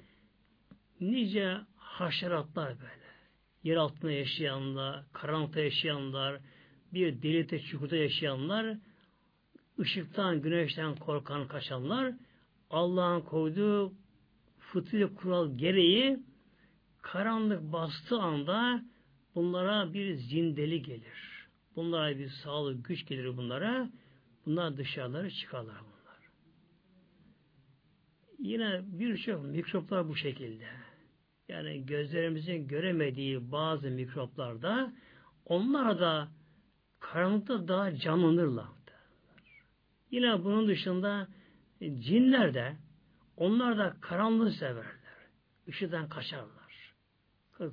[1.02, 3.06] nice haşeratlar böyle.
[3.64, 6.40] Yer altında yaşayanlar, karanlıkta yaşayanlar,
[6.94, 8.78] bir delikte çukurda yaşayanlar,
[9.80, 12.14] ışıktan, güneşten korkan, kaçanlar,
[12.70, 13.94] Allah'ın koyduğu
[14.60, 16.20] fıtri kural gereği
[17.12, 18.84] karanlık bastığı anda
[19.36, 21.48] bunlara bir zindeli gelir.
[21.76, 23.90] Bunlara bir sağlık, güç gelir bunlara.
[24.46, 26.18] Bunlar dışarıları çıkarlar bunlar.
[28.40, 30.68] Yine birçok mikroplar bu şekilde.
[31.48, 34.94] Yani gözlerimizin göremediği bazı mikroplarda
[35.46, 36.28] onlar da
[37.00, 38.66] karanlıkta daha canlanırlar.
[40.12, 41.28] Yine bunun dışında
[41.82, 42.76] cinler de
[43.38, 44.96] onlar da karanlığı severler.
[45.68, 46.55] Işıdan kaçarlar.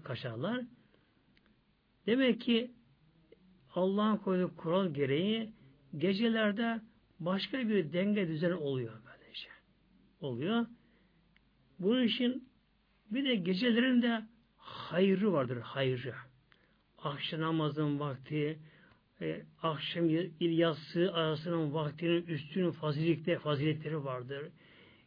[0.05, 0.65] Kaçarlar.
[2.07, 2.71] Demek ki
[3.75, 5.53] Allah'ın koyduğu kural gereği
[5.99, 6.81] gecelerde
[7.21, 9.49] başka bir denge düzeni oluyor böylece.
[10.21, 10.67] Oluyor.
[11.79, 12.49] Bunun için
[13.11, 14.23] bir de gecelerin de
[14.57, 16.15] hayrı vardır, hayrı.
[16.99, 18.59] Akşam namazın vakti,
[19.21, 24.49] e, akşam il yatsı arasının vaktinin üstünün faziletleri, faziletleri vardır.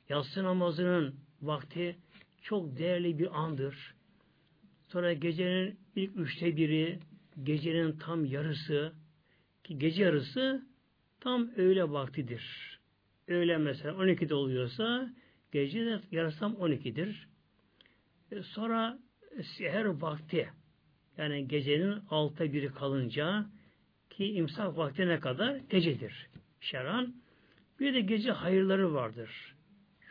[0.09, 1.95] Yatsı namazının vakti
[2.41, 3.94] çok değerli bir andır.
[4.87, 6.99] Sonra gecenin ilk üçte biri,
[7.43, 8.93] gecenin tam yarısı,
[9.63, 10.65] ki gece yarısı
[11.19, 12.75] tam öğle vaktidir.
[13.27, 15.09] Öğle mesela 12'de oluyorsa
[15.51, 17.27] gece yarısı tam 12'dir.
[18.31, 18.99] E sonra
[19.57, 20.49] seher vakti
[21.17, 23.45] yani gecenin altta biri kalınca
[24.09, 26.27] ki imsak vaktine kadar gecedir.
[26.61, 27.15] Şeran.
[27.79, 29.55] Bir de gece hayırları vardır.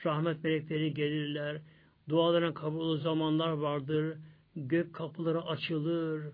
[0.04, 1.60] Rahmet melekleri gelirler.
[2.08, 4.16] Duaların kabul zamanlar vardır.
[4.56, 6.32] Gök kapıları açılır.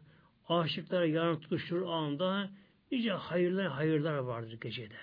[0.49, 2.51] Aşıklar yarın tutuşur anda
[2.93, 4.95] nice hayırlar hayırlar vardır gecede.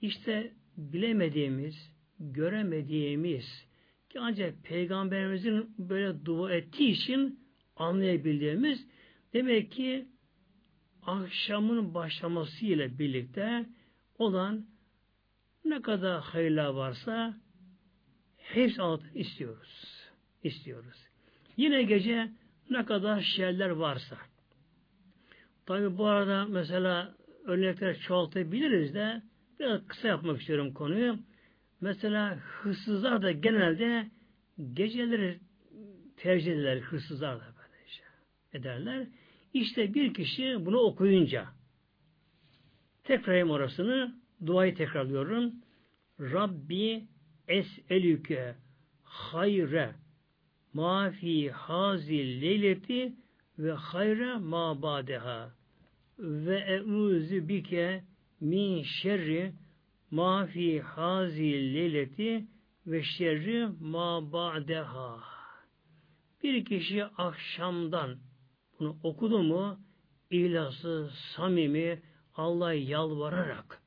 [0.00, 3.66] İşte bilemediğimiz, göremediğimiz
[4.10, 7.40] ki ancak Peygamberimizin böyle dua ettiği için
[7.76, 8.86] anlayabildiğimiz
[9.32, 10.08] demek ki
[11.02, 13.66] akşamın başlaması ile birlikte
[14.18, 14.66] olan
[15.64, 17.40] ne kadar hayırlar varsa
[18.36, 20.02] hepsi anlatın istiyoruz.
[20.42, 21.11] İstiyoruz.
[21.56, 22.28] Yine gece
[22.70, 24.16] ne kadar şerler varsa.
[25.66, 29.22] Tabi bu arada mesela örnekler çoğaltabiliriz de
[29.60, 31.18] biraz kısa yapmak istiyorum konuyu.
[31.80, 34.10] Mesela hırsızlar da genelde
[34.74, 35.40] geceleri
[36.16, 38.04] tercih ederler hırsızlar da böyle şey
[38.52, 39.06] ederler.
[39.54, 41.46] İşte bir kişi bunu okuyunca
[43.04, 44.14] tekrarlayayım orasını
[44.46, 45.52] duayı tekrarlıyorum.
[46.20, 47.04] Rabbi
[47.48, 48.54] es'elüke
[49.02, 49.94] hayre
[50.74, 53.12] ma fi hazil leyleti
[53.58, 55.52] ve hayre ma badeha.
[56.18, 58.04] Ve eûzü bike
[58.40, 59.52] min şerri
[60.10, 62.46] ma fi hazil leyleti
[62.86, 65.20] ve şerri ma ba'deha.
[66.42, 68.18] Bir kişi akşamdan
[68.78, 69.80] bunu okudu mu
[70.30, 72.02] ilası, samimi,
[72.34, 73.82] Allah'a yalvararak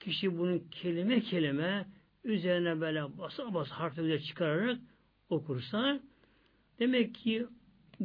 [0.00, 1.86] kişi bunu kelime kelime
[2.24, 4.78] üzerine böyle basa basa harfleri çıkararak
[5.30, 6.00] okursa
[6.78, 7.46] demek ki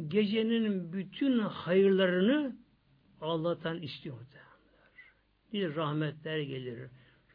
[0.08, 2.56] gecenin bütün hayırlarını
[3.20, 4.16] Allah'tan istiyor.
[5.52, 6.78] Bir rahmetler gelir,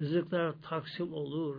[0.02, 1.56] rızıklar taksim olur,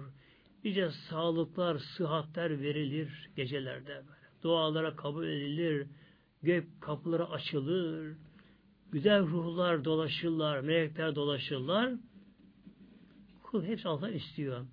[0.65, 3.89] nice sağlıklar, sıhhatler verilir gecelerde.
[3.89, 4.43] Böyle.
[4.43, 5.87] Dualara kabul edilir,
[6.43, 8.17] gök kapıları açılır,
[8.93, 11.95] güzel ruhlar dolaşırlar, melekler dolaşırlar.
[13.43, 14.67] Kul hepsi Allah'tan istiyor.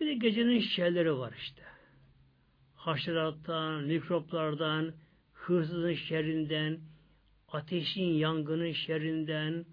[0.00, 1.69] Bir de gecenin şerleri var işte.
[2.80, 4.92] Haşerattan, mikroplardan,
[5.32, 6.80] hırsızın şerrinden,
[7.48, 9.64] ateşin, yangının şerrinden,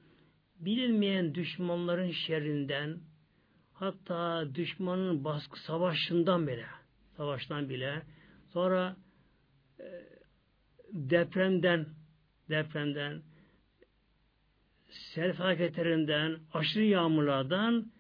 [0.60, 3.00] bilinmeyen düşmanların şerrinden,
[3.74, 6.66] hatta düşmanın baskı savaşından bile,
[7.18, 8.02] savaştan bile,
[8.54, 8.98] sonra
[9.80, 9.86] e,
[10.92, 11.86] depremden,
[12.50, 13.22] depremden,
[14.90, 17.92] sel felaketlerinden, aşırı yağmurlardan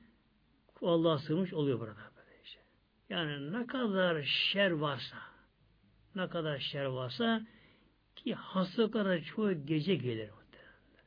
[0.81, 2.06] Allah sığmış oluyor burada.
[3.09, 5.17] Yani ne kadar şer varsa,
[6.15, 7.41] ne kadar şer varsa
[8.15, 10.29] ki hastalıklara çoğu gece gelir.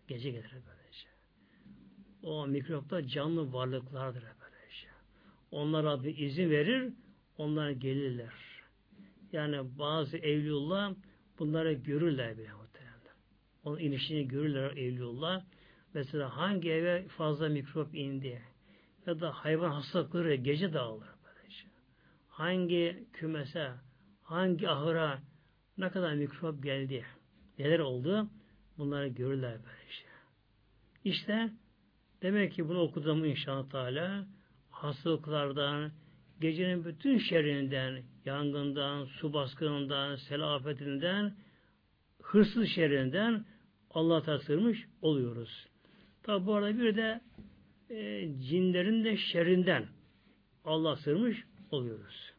[0.09, 1.09] Gece gelir böylece.
[2.23, 4.89] O mikropta canlı varlıklardır böylece.
[5.51, 6.93] Onlara bir izin verir,
[7.39, 8.33] onlar gelirler.
[9.33, 10.95] Yani bazı evliyullah
[11.39, 13.17] bunları görürler bile muhtemelen.
[13.65, 15.43] Onun inişini görürler evliyullah.
[15.95, 18.43] Mesela hangi eve fazla mikrop indi
[19.07, 21.09] ya da hayvan hastalıkları gece dağılır.
[22.41, 23.71] Hangi kümese,
[24.23, 25.23] hangi ahıra
[25.79, 27.05] ne kadar mikrop geldi,
[27.59, 28.29] neler oldu
[28.79, 30.05] bunları görürler böylece.
[31.05, 31.51] İşte
[32.23, 34.27] demek ki bunu okuduğum inşallah Teala
[34.71, 35.93] hastalıklardan,
[36.41, 41.35] gecenin bütün şerrinden, yangından, su baskınından, sel afetinden,
[42.23, 43.45] hırsız şerrinden
[43.91, 45.67] Allah'a sığırmış oluyoruz.
[46.23, 47.21] Tabi bu arada bir de
[47.91, 49.87] e, cinlerin de şerrinden
[50.65, 52.30] Allah sığırmış oluyoruz.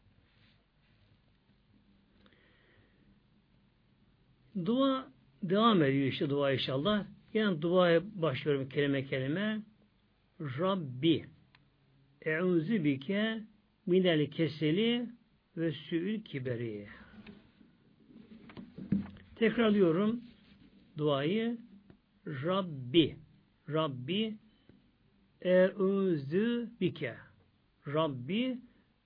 [4.56, 5.12] Dua
[5.44, 7.06] devam ediyor işte dua inşallah.
[7.34, 9.62] Yani duaya başlıyorum kelime kelime.
[10.40, 11.26] Rabbi
[12.22, 13.42] e'uzu bike
[13.86, 15.10] minel keseli
[15.58, 16.88] ve sü'ül kiberi.
[19.36, 20.22] Tekrarlıyorum
[20.98, 21.58] duayı.
[22.28, 23.16] Rabbi
[23.70, 24.38] Rabbi
[25.42, 27.16] e'uzu bike
[27.88, 28.58] Rabbi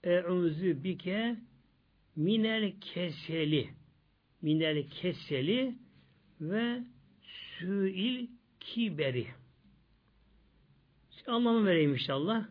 [0.03, 1.35] e'uzu bike
[2.15, 3.69] minel keseli
[4.45, 5.75] minel keseli
[6.41, 6.83] ve
[7.23, 8.27] sü'il
[8.59, 9.27] kiberi.
[11.11, 12.47] Şimdi anlamı vereyim inşallah.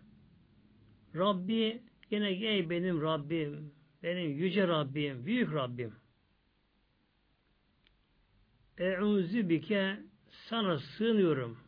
[1.14, 3.72] Rabbi yine ey benim Rabbim,
[4.02, 5.92] benim yüce Rabbim, büyük Rabbim.
[8.78, 10.00] E'uzu bike
[10.48, 11.58] sana sığınıyorum.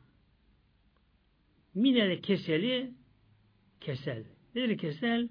[1.74, 2.95] Minel keseli
[3.81, 4.24] kesel.
[4.55, 5.29] Nedir kesel?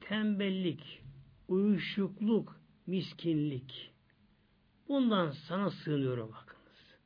[0.00, 1.02] Tembellik,
[1.48, 3.92] uyuşukluk, miskinlik.
[4.88, 6.96] Bundan sana sığınıyorum bakınız.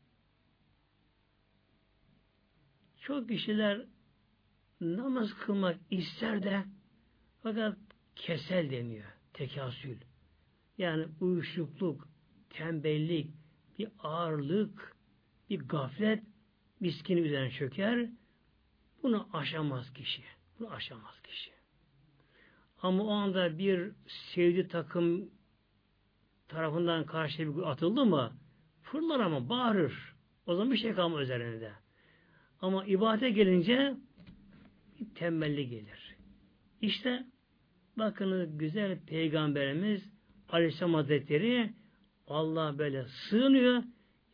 [3.01, 3.87] Çok kişiler
[4.81, 6.65] namaz kılmak ister de
[7.43, 7.79] fakat
[8.17, 9.13] kesel deniyor.
[9.33, 9.97] Tekasül.
[10.79, 12.09] Yani uyuşukluk,
[12.51, 13.31] tembellik,
[13.79, 14.97] bir ağırlık,
[15.51, 16.23] bir gaflet
[16.81, 18.11] miskini üzerine çöker.
[19.03, 20.23] Bunu aşamaz kişi.
[20.59, 21.51] Bunu aşamaz kişi.
[22.83, 25.31] Ama o anda bir sevdi takım
[26.49, 28.33] tarafından karşıya bir atıldı mı
[28.83, 30.15] fırlar ama bağırır.
[30.47, 31.73] O zaman bir şey kalmaz üzerinde.
[32.61, 33.95] Ama ibadete gelince
[35.01, 36.17] bir tembelli gelir.
[36.81, 37.27] İşte
[37.97, 40.13] bakınız güzel peygamberimiz
[40.49, 41.73] Aleyhisselam Hazretleri
[42.27, 43.83] Allah böyle sığınıyor.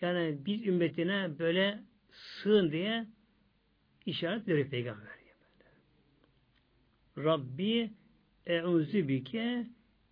[0.01, 3.07] Yani bir ümmetine böyle sığın diye
[4.07, 5.15] işaret veriyor peygamber.
[7.19, 7.91] Rabbi
[8.47, 8.99] e'uzu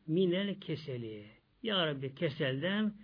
[0.06, 1.41] minel keseli.
[1.62, 2.94] Ya Rabbi keselden,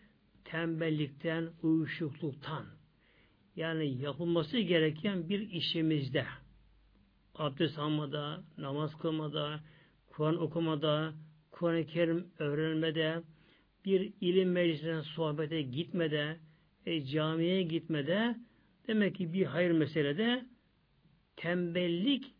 [0.45, 2.67] tembellikten, uyuşukluktan
[3.57, 6.27] yani yapılması gereken bir işimizde
[7.35, 9.61] abdest almada, namaz kılmada,
[10.07, 11.15] Kur'an okumada,
[11.51, 13.23] Kur'an-ı Kerim öğrenmede,
[13.85, 16.37] bir ilim meclisine sohbete gitmede,
[16.87, 18.37] e, camiye gitmede
[18.87, 20.45] demek ki bir hayır meselede
[21.37, 22.35] tembellik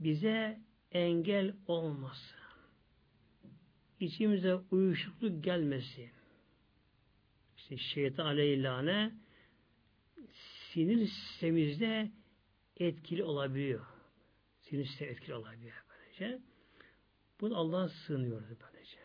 [0.00, 0.60] bize
[0.92, 2.41] engel olmasın.
[4.02, 6.10] İçimize uyuşukluk gelmesin.
[7.56, 9.12] İşte şeytan aleyhillâne
[10.72, 12.10] sinir sistemimizde
[12.76, 13.86] etkili olabiliyor.
[14.60, 16.42] Sinir sistemi etkili olabiliyor böylece.
[17.40, 18.98] Bunu Allah'a sığınıyoruz böylece.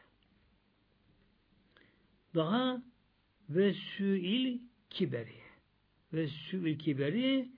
[2.36, 2.84] Daha
[3.50, 5.42] ve süil kiberi
[6.14, 7.52] ve süil kiberi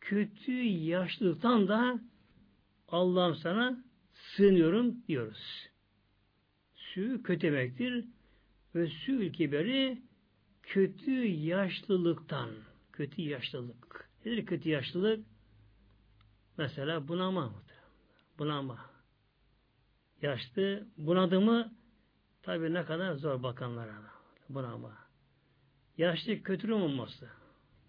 [0.00, 2.00] kötü yaşlılıktan da
[2.88, 5.68] Allah'ım sana sığınıyorum diyoruz.
[6.94, 8.04] Sü kötü demektir.
[8.74, 10.02] ve sül kiberi
[10.62, 12.50] kötü yaşlılıktan.
[12.92, 14.08] Kötü yaşlılık.
[14.24, 15.26] Nedir kötü yaşlılık?
[16.56, 17.52] Mesela bunama.
[18.38, 18.78] Bunama.
[20.22, 21.72] Yaşlı bunadı mı
[22.42, 24.02] tabi ne kadar zor bakanlara.
[24.48, 24.92] Bunama.
[25.98, 27.28] Yaşlı kötü olması.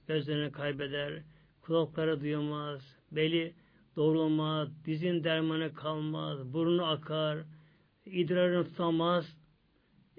[0.08, 1.22] Gözlerini kaybeder,
[1.62, 3.54] kulakları duyamaz, beli
[3.96, 7.44] doğrulmaz, dizin dermanı kalmaz, burnu akar,
[8.12, 9.38] idrarını tutamaz,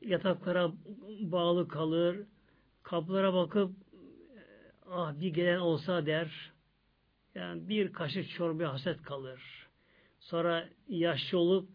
[0.02, 0.72] yataklara
[1.20, 2.16] bağlı kalır,
[2.82, 3.72] kapılara bakıp
[4.90, 6.52] ah bir gelen olsa der.
[7.34, 9.68] Yani bir kaşık çorba haset kalır.
[10.20, 11.68] Sonra yaşlı olup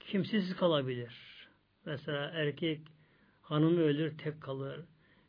[0.00, 1.14] kimsesiz kalabilir.
[1.86, 2.80] Mesela erkek
[3.42, 4.80] hanımı ölür tek kalır.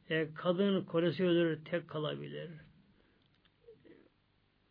[0.10, 2.50] E, kadın kolesi ölür tek kalabilir.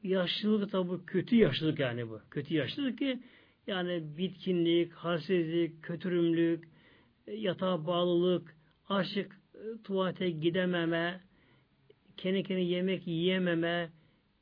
[0.03, 2.21] Yaşlılık tabi kötü yaşlılık yani bu.
[2.31, 3.23] Kötü yaşlılık ki
[3.67, 6.69] yani bitkinlik, halsizlik, kötürümlük,
[7.27, 8.57] e, yatağa bağlılık,
[8.89, 11.21] aşık, e, tuvalete gidememe,
[12.17, 13.91] kendi kendine yemek yiyememe,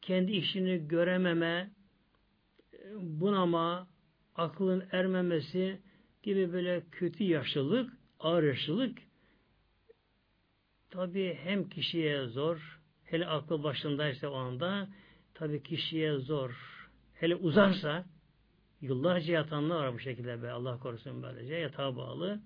[0.03, 1.71] kendi işini görememe,
[2.73, 3.89] e, bunama,
[4.35, 5.81] aklın ermemesi
[6.23, 8.99] gibi böyle kötü yaşlılık, ağır yaşlılık
[10.95, 14.89] tabi hem kişiye zor, hele aklı başındaysa o anda
[15.35, 16.51] tabi kişiye zor.
[17.15, 18.05] Hele uzarsa
[18.85, 22.41] yıllarca yatanlar var bu şekilde be Allah korusun böylece yatağa bağlı.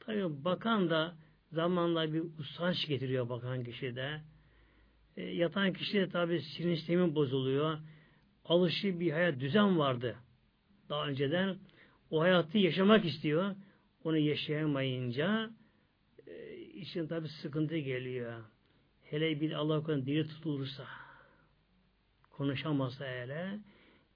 [0.00, 1.16] Tabi bakan da
[1.52, 4.20] zamanla bir usanç getiriyor bakan kişi de.
[5.16, 7.78] E, yatan kişi de tabi sinir sistemi bozuluyor.
[8.44, 10.16] Alışı bir hayat düzen vardı.
[10.88, 11.56] Daha önceden
[12.10, 13.54] o hayatı yaşamak istiyor.
[14.04, 15.50] Onu yaşayamayınca
[16.26, 18.44] e, için tabi sıkıntı geliyor.
[19.02, 20.84] Hele bir Allah korusun dili tutulursa
[22.30, 23.58] konuşamazsa hele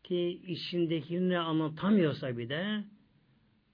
[0.07, 2.85] ki içindekini anlatamıyorsa bir de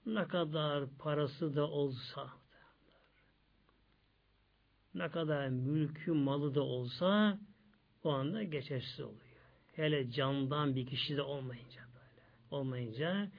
[0.05, 2.29] ne kadar parası da olsa
[4.95, 7.39] ne kadar mülkü malı da olsa
[8.03, 9.19] o anda geçersiz oluyor.
[9.75, 12.21] Hele candan bir kişi de olmayınca böyle.
[12.51, 13.31] Olmayınca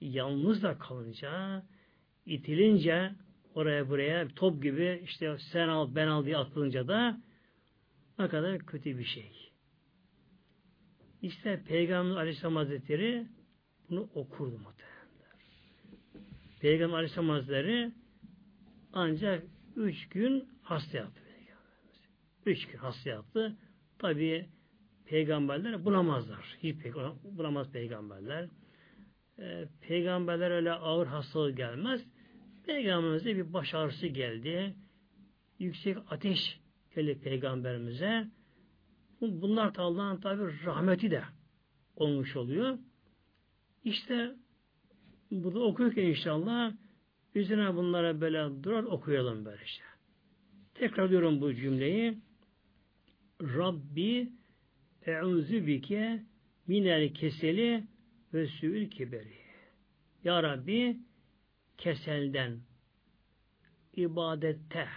[0.00, 1.62] yalnız da kalınca
[2.26, 3.12] itilince
[3.54, 7.20] oraya buraya top gibi işte sen al ben al diye atılınca da
[8.18, 9.51] ne kadar kötü bir şey.
[11.22, 13.26] İşte Peygamber Aleyhisselam Hazretleri
[13.90, 15.32] bunu okurdu muhtemelenler.
[16.60, 17.92] Peygamber Aleyhisselam Hazretleri
[18.92, 19.44] ancak
[19.76, 22.00] üç gün hasta yaptı Peygamberimiz.
[22.46, 23.56] Üç gün hasta yaptı.
[23.98, 24.48] Tabi
[25.04, 26.56] peygamberler bulamazlar.
[26.62, 26.76] Hiç
[27.24, 28.48] bulamaz peygamberler.
[29.38, 32.04] Ee, peygamberler öyle ağır hastalığı gelmez.
[32.66, 34.74] Peygamberimize bir baş ağrısı geldi.
[35.58, 36.60] Yüksek ateş
[36.94, 38.26] geldi peygamberimize.
[39.22, 41.22] Bunlar da Allah'ın tabi rahmeti de
[41.96, 42.78] olmuş oluyor.
[43.84, 44.36] İşte
[45.30, 46.72] burada okuyurken inşallah
[47.34, 49.84] üzerine bunlara böyle durar okuyalım böyle işte.
[50.74, 52.18] Tekrar diyorum bu cümleyi.
[53.42, 54.32] Rabbi
[55.06, 56.22] e'uzu bike
[56.66, 57.84] minel keseli
[58.34, 59.42] ve süül kiberi.
[60.24, 60.98] Ya Rabbi
[61.78, 62.60] keselden,
[63.96, 64.88] ibadette,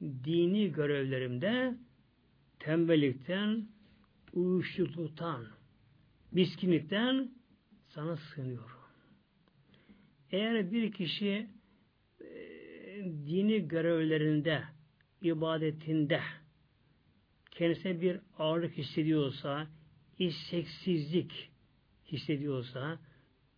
[0.00, 1.74] dini görevlerimde
[2.60, 3.68] tembellikten,
[4.32, 5.46] uyuşukluktan,
[6.32, 7.30] miskinlikten
[7.88, 8.80] sana sığınıyorum.
[10.30, 11.46] Eğer bir kişi
[12.20, 12.26] e,
[13.04, 14.62] dini görevlerinde,
[15.22, 16.20] ibadetinde
[17.50, 19.66] kendisine bir ağırlık hissediyorsa,
[20.18, 21.50] isteksizlik
[22.06, 22.98] hissediyorsa,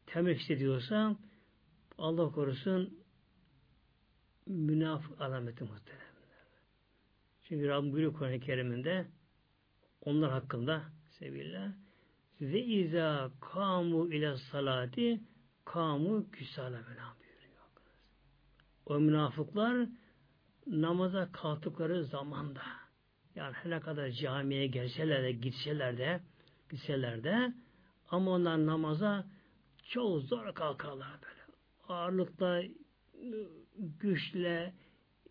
[0.06, 1.16] tembel hissediyorsa
[1.98, 2.98] Allah korusun
[4.46, 6.01] münafık alameti muhtemelen.
[7.52, 9.06] Çünkü Rabbim buyuruyor Kur'an-ı Kerim'inde
[10.00, 10.82] onlar hakkında
[11.18, 11.70] sevgililer
[12.40, 15.20] ve izâ kamu ile salati
[15.64, 17.64] kamu küsâle Mevlam buyuruyor.
[18.86, 19.88] O münafıklar
[20.66, 22.62] namaza kalktıkları zamanda
[23.34, 26.20] yani her ne kadar camiye gelseler de gitseler de
[26.70, 27.54] gitseler de
[28.10, 29.26] ama onlar namaza
[29.88, 31.42] çok zor kalkarlar böyle.
[31.88, 32.62] Ağırlıkla
[33.78, 34.74] güçle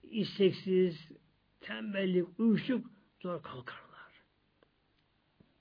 [0.04, 1.21] isteksiz
[1.62, 2.92] tembellik, uyuşuk
[3.22, 4.24] zor kalkarlar.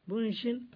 [0.09, 0.71] Bunun için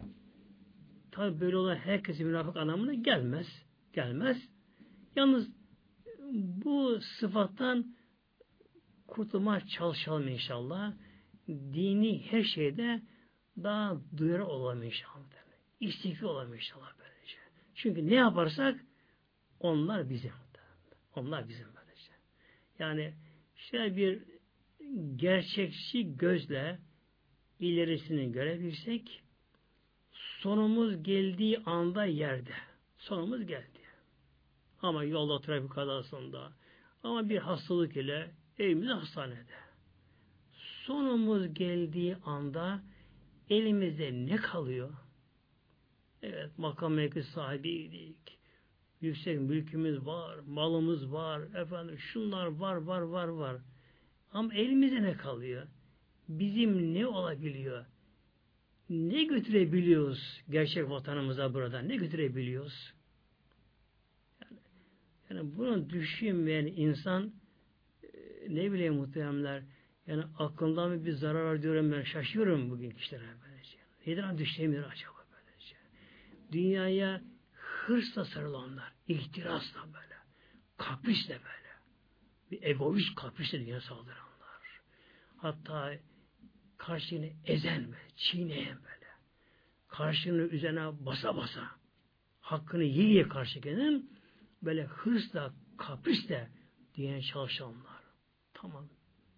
[1.11, 3.47] tabi böyle olan herkesi münafık anlamına gelmez.
[3.93, 4.49] Gelmez.
[5.17, 5.49] Yalnız
[6.33, 7.97] bu sıfattan
[9.07, 10.93] kurtulmaya çalışalım inşallah.
[11.49, 13.03] Dini her şeyde
[13.63, 15.25] daha duyarı olalım inşallah.
[15.81, 17.37] İstikli olalım inşallah böylece.
[17.75, 18.81] Çünkü ne yaparsak
[19.61, 20.33] onlar bizim.
[21.17, 22.13] Onlar bizim böylece.
[22.79, 23.15] Yani
[23.57, 24.34] şöyle bir
[25.17, 26.79] gerçekçi gözle
[27.61, 29.23] ilerisini görebilsek
[30.13, 32.55] sonumuz geldiği anda yerde.
[32.99, 33.79] Sonumuz geldi.
[34.83, 36.53] Ama yolda trafik kazasında,
[37.03, 39.55] Ama bir hastalık ile evimiz hastanede.
[40.53, 42.83] Sonumuz geldiği anda
[43.51, 44.93] elimizde ne kalıyor?
[46.23, 48.39] Evet, makam mevki sahibiydik.
[49.01, 53.57] Yüksek mülkümüz var, malımız var, efendim şunlar var, var, var, var.
[54.35, 55.67] Ama elimizde ne kalıyor?
[56.29, 57.85] Bizim ne olabiliyor?
[58.91, 61.79] Ne götürebiliyoruz gerçek vatanımıza burada?
[61.81, 62.95] Ne götürebiliyoruz?
[64.43, 64.59] Yani,
[65.31, 67.33] yani bunu düşünmeyen insan
[68.49, 69.63] ne bileyim muhteremler
[70.07, 73.79] yani aklımdan bir zarar var diyorum ben şaşıyorum bugün kişilere böylece.
[74.07, 75.77] Neden düşemiyor acaba böylece?
[76.53, 77.23] Dünyaya
[77.53, 80.15] hırsla sarılanlar, ihtirasla böyle,
[80.77, 81.65] kaprisle böyle,
[82.51, 84.24] bir egoist kaprisle dünya saldıranlar.
[85.45, 85.95] Hatta
[86.77, 89.07] karşını ezen böyle, çiğneyen böyle,
[89.89, 91.71] karşını üzerine basa basa,
[92.41, 94.09] hakkını yiye karşı gelen
[94.63, 96.49] böyle hırsla, kaprisle
[96.95, 98.03] diye çalışanlar.
[98.55, 98.89] Tamam.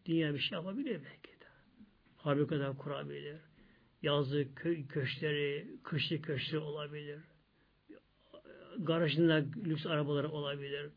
[0.04, 1.46] Dünya bir şey yapabilir belki de.
[2.16, 3.40] Fabrikadan kurabilir.
[4.02, 7.20] Yazlık kö köşkleri, kışlık köşkleri olabilir.
[8.78, 10.90] Garajında lüks arabaları olabilir.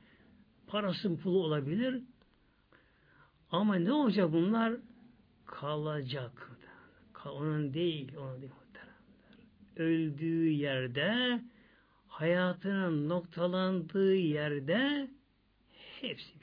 [0.67, 2.03] Parası pulu olabilir.
[3.51, 4.88] Ama ne olacak bunlar?
[5.59, 6.51] Kalacak.
[7.25, 8.51] Onun değil, onun değil.
[9.75, 11.41] Öldüğü yerde,
[12.07, 15.09] hayatının noktalandığı yerde
[16.01, 16.39] hepsi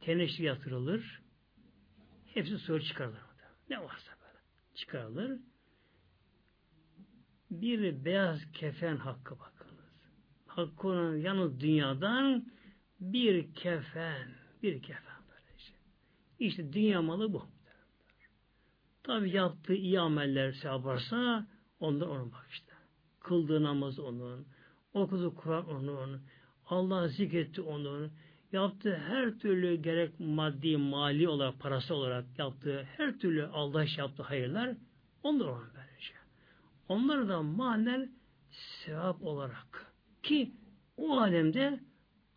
[0.00, 1.22] teneşri yatırılır.
[2.34, 3.20] Hepsi soru çıkarılır.
[3.70, 4.38] Ne varsa böyle.
[4.74, 5.40] Çıkarılır.
[7.50, 9.84] Bir beyaz kefen hakkı bakınız.
[10.46, 12.46] Hakkı olan yalnız dünyadan
[13.00, 14.28] bir kefen.
[14.62, 15.76] Bir kefen böyle işte.
[16.38, 17.53] İşte dünya malı bu.
[19.04, 21.46] Tabi yaptığı iyi ameller yaparsa
[21.80, 22.72] ondan onun bak işte.
[23.20, 24.46] Kıldığı namaz onun,
[24.94, 26.22] okuduğu Kur'an onun,
[26.66, 28.12] Allah zikretti onun,
[28.52, 34.22] yaptığı her türlü gerek maddi, mali olarak, parası olarak yaptığı her türlü Allah iş yaptığı
[34.22, 34.76] hayırlar
[35.22, 36.14] onlar olan böylece.
[36.88, 38.10] Onları da manen
[38.50, 39.92] sevap olarak
[40.22, 40.52] ki
[40.96, 41.80] o alemde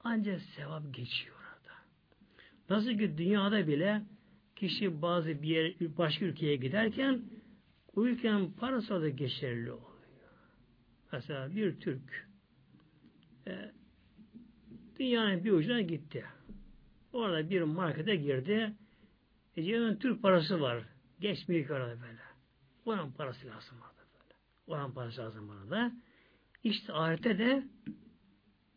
[0.03, 1.73] ancak sevap geçiyor orada.
[2.69, 4.01] Nasıl ki dünyada bile
[4.59, 7.21] kişi bazı bir yere, başka ülkeye giderken
[7.95, 9.87] o ülkenin parası da geçerli oluyor.
[11.11, 12.27] Mesela bir Türk
[13.47, 13.71] e,
[14.99, 16.25] Dünyanın bir ucuna gitti.
[17.13, 18.73] Orada bir markete girdi.
[19.57, 20.83] E cebinin Türk parası var.
[21.19, 22.17] Geçmiyor ki böyle.
[22.85, 24.33] Oranın parası lazım orada böyle.
[24.67, 25.91] Oranın parası lazım orada.
[26.63, 27.63] İşte ahirette de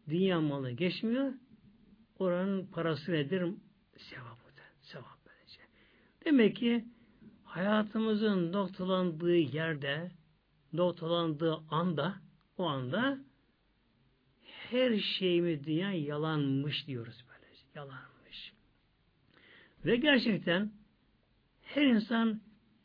[0.09, 1.33] dünya malı geçmiyor.
[2.19, 3.55] Oranın parası nedir?
[3.97, 5.20] Sevap böylece.
[6.25, 6.85] Demek ki
[7.45, 10.11] hayatımızın noktalandığı yerde,
[10.73, 12.15] noktalandığı anda,
[12.59, 13.19] o anda
[14.43, 17.41] her şeyimiz dünya yalanmış diyoruz böyle.
[17.75, 18.53] Yalanmış.
[19.85, 20.73] Ve gerçekten
[21.63, 22.41] her insan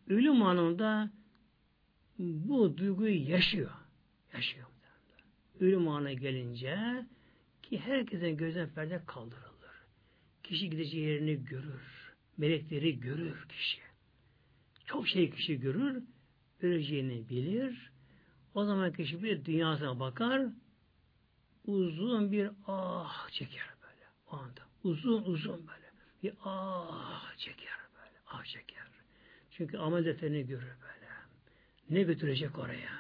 [0.07, 1.11] ölüm anında
[2.19, 3.71] bu duyguyu yaşıyor.
[4.33, 4.67] Yaşıyor.
[5.59, 7.05] Ölüm anına gelince
[7.63, 9.85] ki herkesin gözden perde kaldırılır.
[10.43, 11.94] Kişi gideceği yerini görür.
[12.37, 13.79] Melekleri görür kişi.
[14.85, 16.03] Çok şey kişi görür.
[16.61, 17.91] Öleceğini bilir.
[18.53, 20.47] O zaman kişi bir dünyasına bakar
[21.67, 24.61] uzun bir ah çeker böyle o anda.
[24.83, 25.91] Uzun uzun böyle.
[26.23, 28.19] Bir ah çeker böyle.
[28.27, 28.85] Ah çeker.
[29.51, 31.05] Çünkü amel defterini görür böyle.
[31.89, 32.91] Ne götürecek oraya?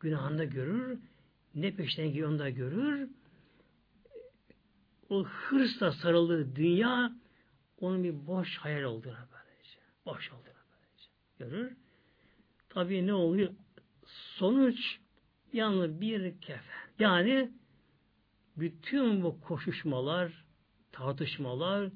[0.00, 0.98] Günahını da görür.
[1.54, 3.08] Ne peşten gidiyor görür.
[5.08, 7.12] O hırsla sarıldığı dünya
[7.80, 9.78] onun bir boş hayal olduğunu böylece.
[10.06, 11.10] Boş olduğunu böylece.
[11.38, 11.76] Görür.
[12.68, 13.52] Tabii ne oluyor?
[14.06, 14.98] Sonuç
[15.52, 16.88] yalnız bir kefen.
[16.98, 17.50] Yani
[18.56, 20.44] bütün bu koşuşmalar,
[20.92, 21.90] tartışmalar,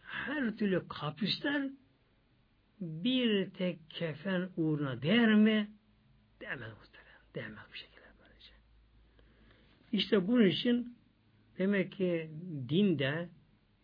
[0.00, 1.70] her türlü kaprisler
[2.80, 5.70] bir tek kefen uğruna değer mi?
[6.40, 7.20] Değmez muhtemelen.
[7.34, 8.52] Değmez bu şekilde böylece.
[9.92, 10.96] İşte bunun için
[11.58, 12.30] demek ki
[12.68, 13.28] dinde,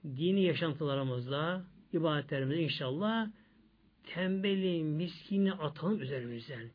[0.05, 3.30] dini yaşantılarımızda, ibadetlerimizde inşallah
[4.05, 6.70] tembeli, miskini atalım üzerimizden.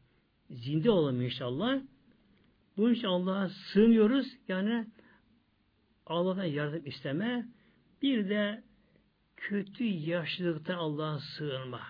[0.49, 1.81] Zinde olalım inşallah.
[2.77, 4.27] Bunun için Allah'a sığınıyoruz.
[4.47, 4.87] Yani
[6.05, 7.47] Allah'tan yardım isteme.
[8.01, 8.63] Bir de
[9.37, 11.81] kötü yaşlılıktan Allah'a sığınma.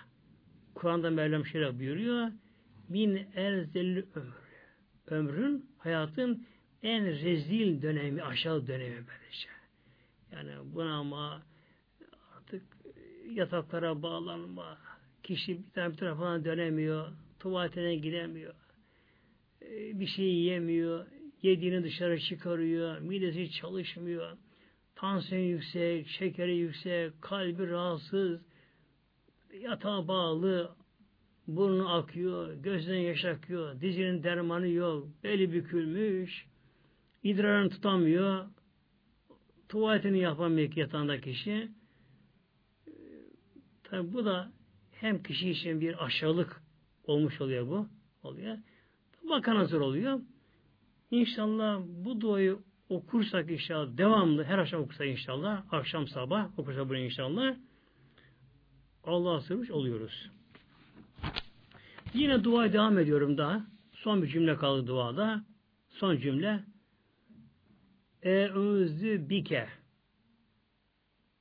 [0.76, 2.32] Kur'an'da Mevlam şöyle buyuruyor.
[2.90, 4.44] Min erzelli ömür.
[5.08, 6.48] Ömrün, hayatın
[6.84, 9.63] en rezil dönemi, aşağı dönemi böylece.
[10.34, 11.44] Yani buna ama
[12.38, 12.64] artık
[13.34, 14.78] yataklara bağlanma,
[15.24, 17.08] kişi bir tane bir tarafına dönemiyor,
[17.40, 18.54] tuvaletine gidemiyor,
[19.62, 21.06] e, bir şey yiyemiyor,
[21.42, 24.38] yediğini dışarı çıkarıyor, midesi çalışmıyor,
[24.96, 28.42] tansiyon yüksek, şekeri yüksek, kalbi rahatsız,
[29.62, 30.76] yatağa bağlı,
[31.48, 36.46] burnu akıyor, gözden yaş akıyor, dizinin dermanı yok, beli bükülmüş,
[37.24, 38.46] idrarını tutamıyor,
[39.70, 41.72] tuvaletini yapamıyor yatağında kişi.
[43.84, 44.52] Tabi bu da
[44.92, 46.62] hem kişi için bir aşağılık
[47.04, 47.88] olmuş oluyor bu.
[48.24, 48.58] oluyor.
[49.30, 50.20] Bakana zor oluyor.
[51.12, 52.58] İnşallah bu duayı
[52.90, 57.56] okursak inşallah devamlı her akşam okursak inşallah akşam sabah okursak bunu inşallah
[59.04, 60.30] Allah'a sığmış oluyoruz.
[62.14, 63.66] Yine dua devam ediyorum daha.
[63.94, 65.44] Son bir cümle kaldı duada.
[65.90, 66.64] Son cümle.
[68.24, 69.68] Eûzü bike.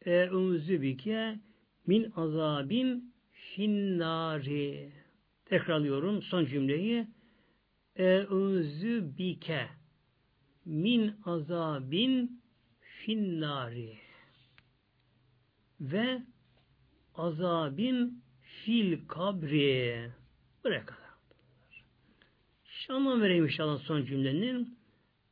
[0.06, 1.38] Eûzü bike
[1.86, 4.92] min azabin finnari.
[5.44, 7.06] Tekrarlıyorum son cümleyi.
[7.96, 9.68] Eûzü bike
[10.64, 12.42] min azabin
[12.80, 13.98] finnari
[15.80, 16.22] ve
[17.14, 20.10] azabin fil kabri.
[20.64, 21.02] Buraya kadar.
[22.64, 24.81] Şu anlam vereyim inşallah son cümlenin.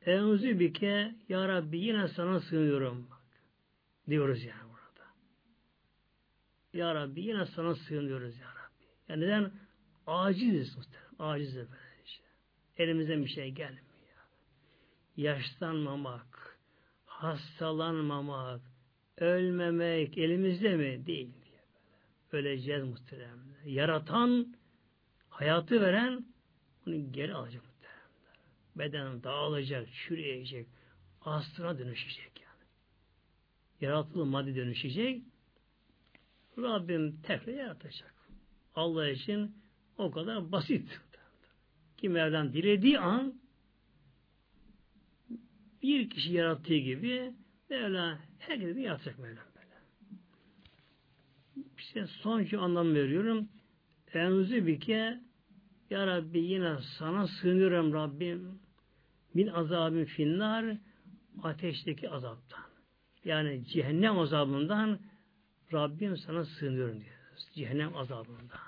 [0.05, 3.07] Enzu bike ya Rabbi yine sana sığınıyorum.
[3.11, 3.21] Bak,
[4.09, 5.07] diyoruz yani burada.
[6.73, 8.85] Ya Rabbi yine sana sığınıyoruz ya Rabbi.
[9.09, 9.51] Yani neden?
[10.07, 11.11] Aciziz muhtemelen.
[11.19, 12.25] Aciziz böyle işte.
[12.77, 13.85] Elimizden bir şey gelmiyor.
[15.17, 16.59] Yaşlanmamak,
[17.05, 18.61] hastalanmamak,
[19.17, 21.05] ölmemek elimizde mi?
[21.05, 21.61] Değil diye
[22.31, 22.47] böyle.
[22.49, 23.63] Öleceğiz muhteremler.
[23.65, 24.55] Yaratan,
[25.29, 26.25] hayatı veren
[26.85, 27.70] bunu geri alacak.
[28.75, 30.67] Beden dağılacak, çürüyecek,
[31.21, 32.67] aslına dönüşecek yani.
[33.81, 35.23] Yaratılı madde dönüşecek.
[36.57, 38.13] Rabbim tekrar yaratacak.
[38.75, 39.55] Allah için
[39.97, 41.01] o kadar basit.
[41.97, 43.41] Kim Mevlam dilediği an
[45.81, 47.33] bir kişi yarattığı gibi
[47.69, 49.75] Mevla herkese yaratacak Mevlam böyle.
[51.77, 53.49] İşte sonuncu anlam veriyorum.
[54.13, 55.19] Enzi bike
[55.89, 58.60] Ya Rabbi yine sana sığınıyorum Rabbim.
[59.33, 60.77] Min azabın finnar
[61.43, 62.63] ateşteki azaptan.
[63.25, 64.99] Yani cehennem azabından
[65.73, 67.47] Rabbim sana sığınıyorum diyoruz.
[67.53, 68.59] Cehennem azabından.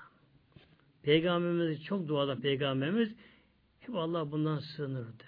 [1.04, 3.16] Peygamberimiz çok duada peygamberimiz
[3.80, 5.24] hep Allah bundan sığınırdı.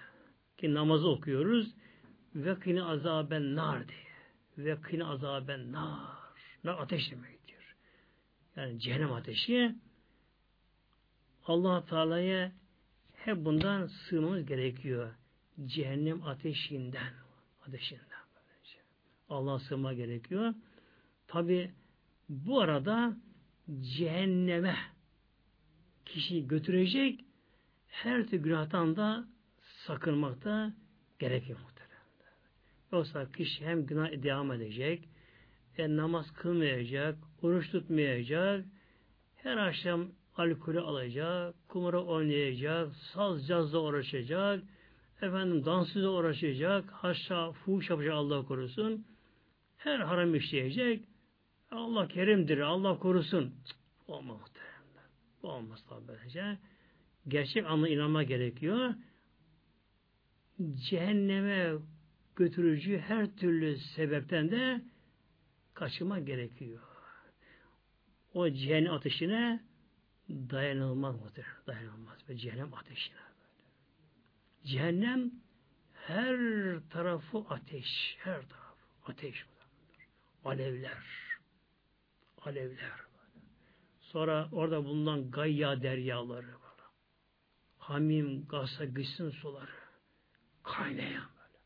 [0.58, 1.76] Ki namazı okuyoruz.
[2.36, 4.06] Ve kine azaben nar diye.
[4.58, 6.16] Ve kine azaben nar.
[6.64, 7.76] Nar ateş demektir.
[8.56, 9.76] Yani cehennem ateşi
[11.46, 12.52] allah Teala'ya
[13.14, 15.14] hep bundan sığmamız gerekiyor.
[15.66, 17.14] Cehennem ateşinden.
[17.68, 18.26] Ateşinden.
[18.36, 18.80] Böylece.
[19.30, 20.54] Allah'a sığma gerekiyor.
[21.28, 21.72] Tabi
[22.30, 23.18] bu arada
[23.98, 24.76] cehenneme
[26.06, 27.26] kişiyi götürecek
[27.88, 29.28] her türlü günahtan da
[29.88, 30.74] sakınmakta
[31.20, 31.86] gerekiyor muhtemelen.
[32.92, 35.10] Yoksa kişi hem günah devam edecek,
[35.78, 38.66] e, namaz kılmayacak, oruç tutmayacak,
[39.36, 44.64] her akşam alkolü alacak, kumara oynayacak, saz cazla uğraşacak,
[45.22, 49.06] efendim dansızla uğraşacak, haşa fuhuş yapacak Allah korusun,
[49.78, 51.04] her haram işleyecek,
[51.72, 53.54] Allah kerimdir, Allah korusun.
[53.66, 55.10] Cık, olmaz muhtemelen.
[55.44, 56.58] Bu olmaz tabi.
[57.28, 58.94] Gerçek anlamda inanma gerekiyor
[60.90, 61.74] cehenneme
[62.36, 64.82] götürücü her türlü sebepten de
[65.74, 66.82] kaçınma gerekiyor.
[68.34, 69.64] O cehennem ateşine
[70.30, 71.46] dayanılmaz mıdır?
[71.68, 72.30] Dayanılmaz.
[72.30, 73.18] Ve cehennem ateşine.
[74.66, 75.32] Cehennem
[75.94, 76.38] her
[76.90, 78.18] tarafı ateş.
[78.20, 79.46] Her tarafı ateş.
[80.46, 81.04] Alevler.
[82.42, 82.92] Alevler.
[84.00, 86.56] Sonra orada bulunan gayya deryaları.
[87.78, 89.72] Hamim, gasa, gıysın suları
[90.64, 91.60] Kaynayan böyle.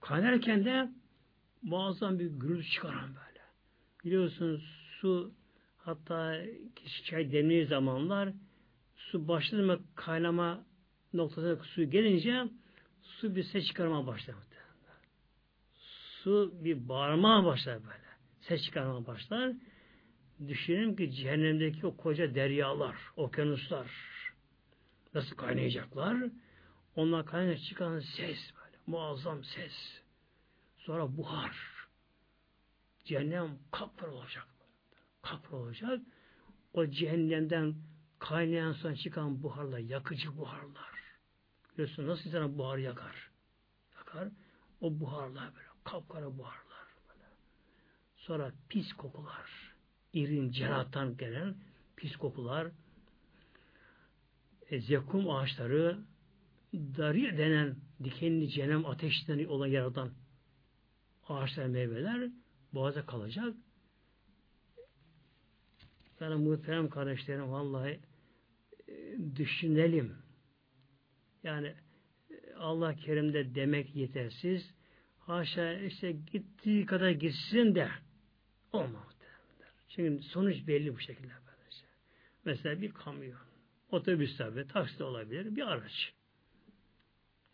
[0.00, 0.90] Kaynarken de
[1.62, 3.40] muazzam bir gürültü çıkaran böyle.
[4.04, 4.62] Biliyorsunuz
[5.00, 5.34] su
[5.78, 6.40] hatta
[7.04, 8.32] çay demli zamanlar
[8.96, 10.64] su başladı mı kaynama
[11.14, 12.44] noktasına su gelince
[13.02, 14.36] su bir ses çıkarmaya başlar.
[16.22, 18.04] Su bir bağırmaya başlar böyle.
[18.40, 19.52] Ses çıkarmaya başlar.
[20.48, 23.90] Düşünün ki cehennemdeki o koca deryalar, okyanuslar
[25.14, 26.16] nasıl kaynayacaklar?
[26.96, 28.76] Onlar kaynaklı çıkan ses böyle.
[28.86, 30.02] Muazzam ses.
[30.78, 31.56] Sonra buhar.
[33.04, 34.46] Cehennem kapır olacak.
[35.22, 36.00] Kapır olacak.
[36.72, 37.74] O cehennemden
[38.18, 40.93] kaynayan sonra çıkan buharlar, yakıcı buharlar.
[41.74, 43.30] Biliyorsun nasıl insana buhar yakar?
[43.96, 44.28] Yakar.
[44.80, 45.66] O buharlar böyle.
[45.84, 47.24] Kapkara buharlar böyle.
[48.16, 49.74] Sonra pis kokular.
[50.12, 51.54] İrin cerattan gelen
[51.96, 52.70] pis kokular.
[54.70, 55.98] E, zekum ağaçları
[56.74, 60.10] dari denen dikenli cehennem ateşinden olan yaradan
[61.28, 62.30] ağaçlar, meyveler
[62.72, 63.54] boğaza kalacak.
[66.20, 68.00] Yani muhterem kardeşlerim vallahi
[68.88, 70.23] e, düşünelim.
[71.44, 71.74] Yani
[72.58, 74.74] Allah Kerim'de demek yetersiz.
[75.18, 77.90] Haşa işte gittiği kadar gitsin de
[78.72, 79.14] olmaz.
[79.88, 81.32] Çünkü sonuç belli bu şekilde.
[81.46, 81.86] Böylece.
[82.44, 83.38] Mesela bir kamyon,
[83.90, 86.12] otobüs tabi, taksi de olabilir, bir araç.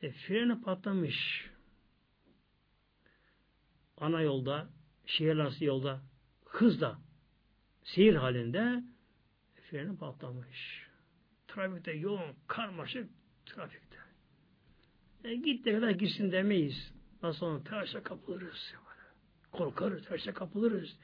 [0.03, 1.51] E, freni patlamış.
[3.97, 4.69] Ana yolda,
[5.07, 6.03] şehir arası yolda,
[6.45, 6.99] hızla,
[7.83, 8.85] seyir halinde
[9.71, 10.87] freni patlamış.
[11.49, 13.20] Trafikte yoğun, karmaşık
[13.55, 13.97] trafikte.
[15.25, 16.93] E, gittiği kadar gitsin demeyiz.
[17.23, 18.75] Nasıl onu telaşa kapılırız.
[19.53, 20.97] Korkarız, telaşa kapılırız.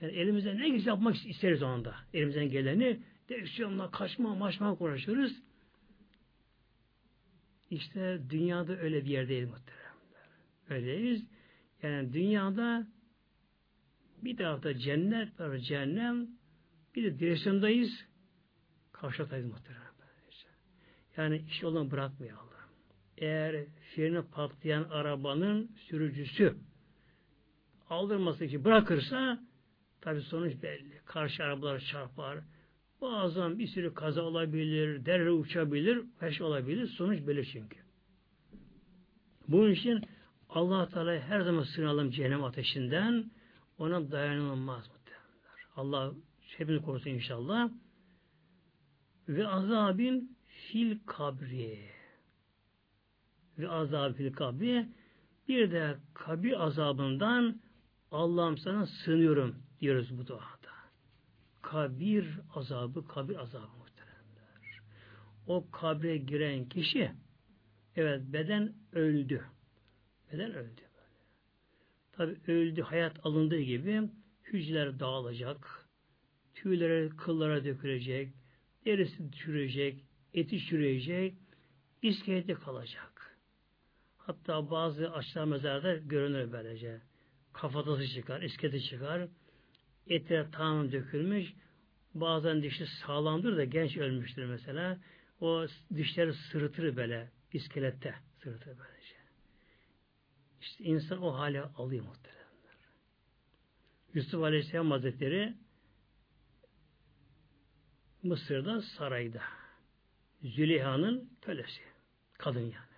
[0.00, 1.94] Yani elimizden ne güzel yapmak isteriz o anda.
[2.14, 5.32] Elimizden geleni direksiyonla kaçma, maçma konuşuruz.
[7.70, 10.28] İşte dünyada öyle bir yerdeyiz muhteremler.
[10.68, 11.24] Öyleyiz.
[11.82, 12.86] Yani dünyada
[14.22, 16.28] bir tarafta cennet var, cehennem,
[16.94, 17.90] bir de direksiyondayız,
[18.92, 19.83] karşıdayız muhterem.
[21.16, 22.68] Yani iş yolunu bırakmıyor Allah.
[23.18, 26.56] Eğer freni patlayan arabanın sürücüsü
[27.90, 29.38] aldırması için bırakırsa
[30.00, 31.00] tabi sonuç belli.
[31.04, 32.38] Karşı arabalar çarpar.
[33.00, 36.86] Bazen bir sürü kaza olabilir, derre uçabilir, her şey olabilir.
[36.86, 37.78] Sonuç belli çünkü.
[39.48, 40.04] Bunun için
[40.48, 43.30] allah Teala her zaman sınalım cehennem ateşinden
[43.78, 45.66] ona dayanılmaz muhtemelenler.
[45.76, 46.14] Allah
[46.58, 47.70] hepimizi korusun inşallah.
[49.28, 50.36] Ve azabin
[50.72, 51.78] fil kabri.
[53.58, 54.88] Ve azab fil kabri.
[55.48, 57.60] Bir de kabir azabından
[58.10, 60.74] Allah'ım sana sığınıyorum diyoruz bu duada.
[61.62, 64.80] Kabir azabı, kabir azabı muhteremler.
[65.46, 67.12] O kabre giren kişi
[67.96, 69.44] evet beden öldü.
[70.32, 70.80] Beden öldü.
[72.12, 74.02] Tabi öldü, hayat alındığı gibi
[74.44, 75.88] hücreler dağılacak,
[76.54, 78.34] tüyleri kıllara dökülecek,
[78.86, 80.04] derisi çürüyecek,
[80.34, 81.34] eti çürüyecek,
[82.02, 83.36] iskeleti kalacak.
[84.18, 87.00] Hatta bazı açlar mezarda görünür böylece.
[87.52, 89.28] Kafatası çıkar, iskeleti çıkar,
[90.06, 91.54] etler tamamen dökülmüş,
[92.14, 94.98] bazen dişi sağlamdır da genç ölmüştür mesela.
[95.40, 99.14] O dişleri sırıtır böyle, iskelette sırıtır böylece.
[100.60, 102.44] İşte insan o hale alıyor muhteremler.
[104.14, 105.54] Yusuf Aleyhisselam Hazretleri
[108.22, 109.42] Mısır'da sarayda.
[110.44, 111.80] Züleyha'nın kölesi.
[112.38, 112.94] Kadın yani.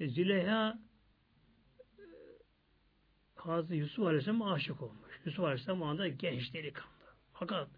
[0.00, 0.78] E, Züleyha
[1.98, 2.02] e,
[3.34, 5.20] Hazreti Yusuf Aleyhisselam'a aşık olmuş.
[5.24, 6.90] Yusuf Aleyhisselam anda genç delikanlı.
[7.32, 7.68] Fakat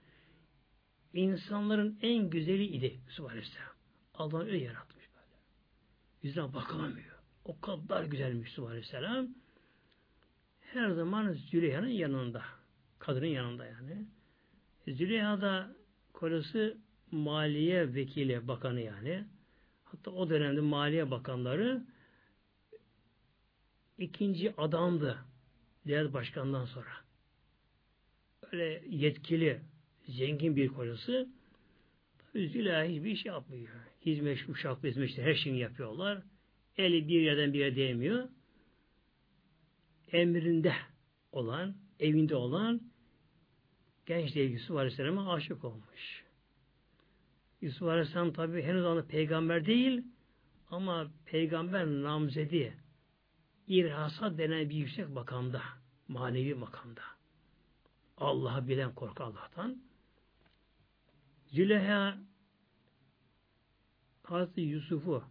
[1.12, 3.72] insanların en güzeli idi Yusuf Aleyhisselam.
[4.14, 5.40] Allah öyle yaratmış böyle.
[6.22, 7.18] Yüzüne bakılamıyor.
[7.44, 9.28] O kadar güzelmiş Yusuf Aleyhisselam.
[10.60, 12.44] Her zaman Züleyha'nın yanında.
[12.98, 14.06] Kadının yanında yani.
[14.88, 15.76] Züleyha da
[16.12, 16.78] kocası
[17.12, 19.24] Maliye Vekili Bakanı yani.
[19.84, 21.86] Hatta o dönemde Maliye Bakanları
[23.98, 25.18] ikinci adamdı
[25.86, 26.90] diğer başkandan sonra.
[28.52, 29.61] Öyle yetkili,
[30.09, 31.28] zengin bir kocası
[32.34, 33.68] Züleyha hiçbir şey yapmıyor.
[34.06, 36.22] Hizmet, uşak, hizmet, her şeyini yapıyorlar.
[36.76, 38.28] Eli bir yerden bir yere değmiyor.
[40.12, 40.72] Emrinde
[41.32, 42.80] olan, evinde olan
[44.06, 46.27] genç Yusuf Aleyhisselam'a aşık olmuş.
[47.61, 50.04] Yusuf Aleyhisselam tabi henüz anda peygamber değil
[50.70, 52.76] ama peygamber namzedi
[53.66, 55.62] irhasa denen bir yüksek makamda,
[56.09, 57.02] manevi makamda.
[58.16, 59.82] Allah'ı bilen korku Allah'tan.
[61.46, 62.18] Züleyha
[64.22, 65.24] Hazreti Yusuf'u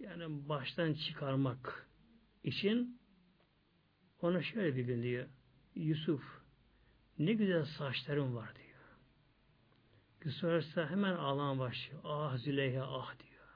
[0.00, 1.88] yani baştan çıkarmak
[2.44, 3.00] için
[4.22, 5.26] ona şöyle bir gün diyor.
[5.74, 6.22] Yusuf
[7.18, 8.69] ne güzel saçların var diyor.
[10.26, 12.00] Aleyhisselam hemen ağlama başlıyor.
[12.04, 13.46] Ah Züleyha ah diyor.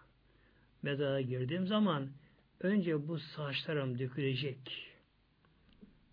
[0.83, 2.11] Mezara girdiğim zaman
[2.61, 4.93] önce bu saçlarım dökülecek.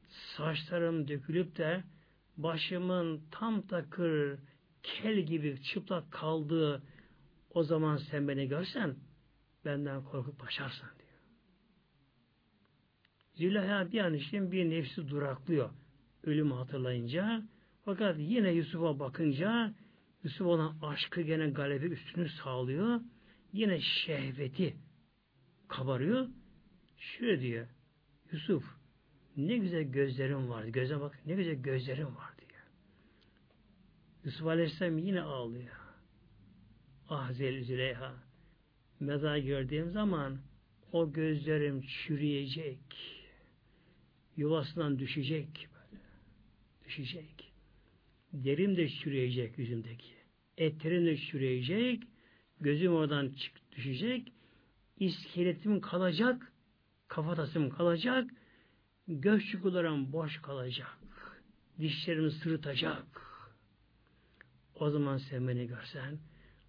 [0.10, 1.84] Saçlarım dökülüp de
[2.38, 4.40] başımın tam takır
[4.84, 6.84] kel gibi çıplak kaldığı
[7.54, 8.96] o zaman sen beni görsen
[9.66, 11.20] benden korkup başarsın diyor.
[13.34, 15.70] Züleyha bir an için bir nefsi duraklıyor.
[16.24, 17.44] Ölümü hatırlayınca.
[17.86, 19.74] Fakat yine Yusuf'a bakınca
[20.24, 23.02] Yusuf olan aşkı gene galebi üstünü sağlıyor.
[23.54, 24.76] Yine şehveti
[25.68, 26.28] kabarıyor.
[26.98, 27.68] Şöyle diyor.
[28.32, 28.64] Yusuf
[29.38, 30.64] ne güzel gözlerin var.
[30.64, 32.62] Göze bak ne güzel gözlerin var diyor.
[34.24, 35.76] Yusuf Aleyhisselam yine ağlıyor.
[37.10, 38.16] Ah Züleyha
[39.00, 40.40] mezar gördüğüm zaman
[40.92, 42.80] o gözlerim çürüyecek.
[44.38, 46.04] yuvasından düşecek böyle.
[46.86, 47.41] Düşecek.
[48.34, 50.14] Derim de çürüyecek yüzümdeki.
[50.58, 52.04] Etlerim de çürüyecek.
[52.60, 54.34] Gözüm oradan çık, düşecek.
[55.00, 56.52] İskeletim kalacak.
[57.08, 58.32] Kafatasım kalacak.
[59.08, 60.98] Göz çukurlarım boş kalacak.
[61.80, 63.22] Dişlerim sırıtacak.
[64.76, 66.20] O zaman sen beni görsen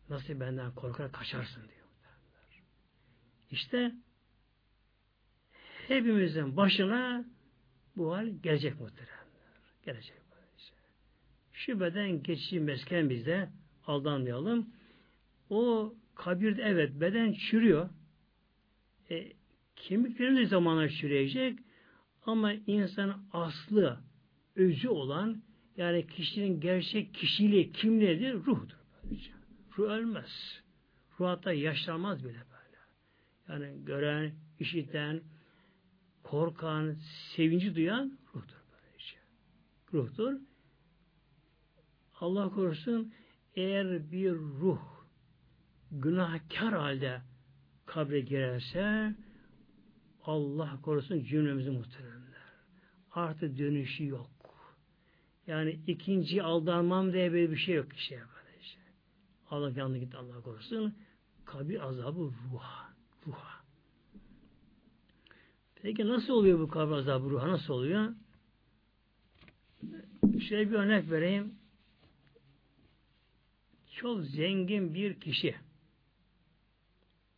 [0.08, 1.86] nasıl benden korkar kaçarsın diyor.
[3.50, 3.92] İşte
[5.88, 7.24] hepimizin başına
[7.96, 9.16] bu hal gelecek muhteremler.
[9.82, 10.21] Gelecek.
[11.52, 13.48] Şu beden geçici mesken bizde
[13.86, 14.70] aldanmayalım.
[15.50, 17.88] O kabirde evet beden çürüyor.
[19.10, 19.32] E,
[19.76, 21.58] kemiklerimiz zamanla çürüyecek
[22.26, 24.00] ama insan aslı,
[24.56, 25.42] özü olan
[25.76, 28.34] yani kişinin gerçek kişiliği, kimliğidir?
[28.34, 29.30] Ruhdur böylece.
[29.78, 30.62] Ruh ölmez.
[31.20, 32.78] Ruh hatta yaşlanmaz bile böyle.
[33.48, 35.20] Yani gören, işiten,
[36.22, 36.96] korkan,
[37.36, 39.16] sevinci duyan ruhtur böylece.
[39.92, 40.51] Ruhtur.
[42.22, 43.12] Allah korusun
[43.54, 44.80] eğer bir ruh
[45.90, 47.20] günahkar halde
[47.86, 49.14] kabre girerse
[50.24, 52.42] Allah korusun cümlemizi muhteremler.
[53.12, 54.30] Artı dönüşü yok.
[55.46, 58.78] Yani ikinci aldanmam diye böyle bir şey yok işte böylece.
[59.50, 60.94] Allah yanına gitti Allah korusun.
[61.44, 62.92] Kabir azabı ruha.
[63.26, 63.62] Ruha.
[65.74, 67.48] Peki nasıl oluyor bu kabir azabı ruha?
[67.48, 68.14] Nasıl oluyor?
[70.48, 71.61] Şöyle bir örnek vereyim.
[73.96, 75.54] Çok zengin bir kişi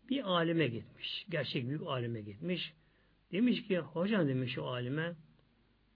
[0.08, 1.26] bir alime gitmiş.
[1.30, 2.74] Gerçek büyük alime gitmiş.
[3.32, 5.14] Demiş ki hocam demiş o alime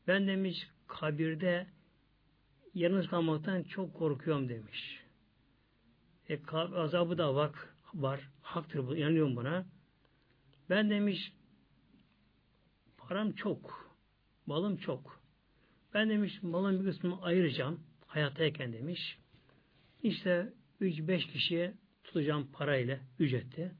[0.06, 1.66] ben demiş kabirde
[2.74, 5.04] yalnız kalmaktan çok korkuyorum demiş.
[6.28, 8.28] E, azabı da vak, var.
[8.42, 8.96] Haktır bu.
[8.96, 9.66] Yanıyorum buna.
[10.70, 11.32] Ben demiş
[12.96, 13.94] param çok.
[14.46, 15.22] Malım çok.
[15.94, 17.80] Ben demiş malın bir kısmını ayıracağım.
[18.06, 19.18] Hayattayken demiş.
[20.02, 21.74] İşte 3-5 kişiye
[22.04, 23.74] tutacağım parayla ücretti.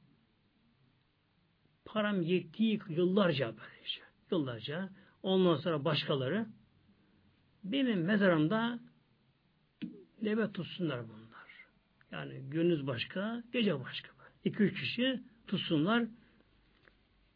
[1.85, 4.01] Param yettiği yıllarca böylece.
[4.31, 4.91] Yıllarca.
[5.23, 6.47] Ondan sonra başkaları
[7.65, 8.81] benim mezarımda
[10.23, 11.69] nöbet tutsunlar bunlar.
[12.13, 14.11] Yani gündüz başka, gece başka.
[14.45, 16.05] İki üç kişi tutsunlar.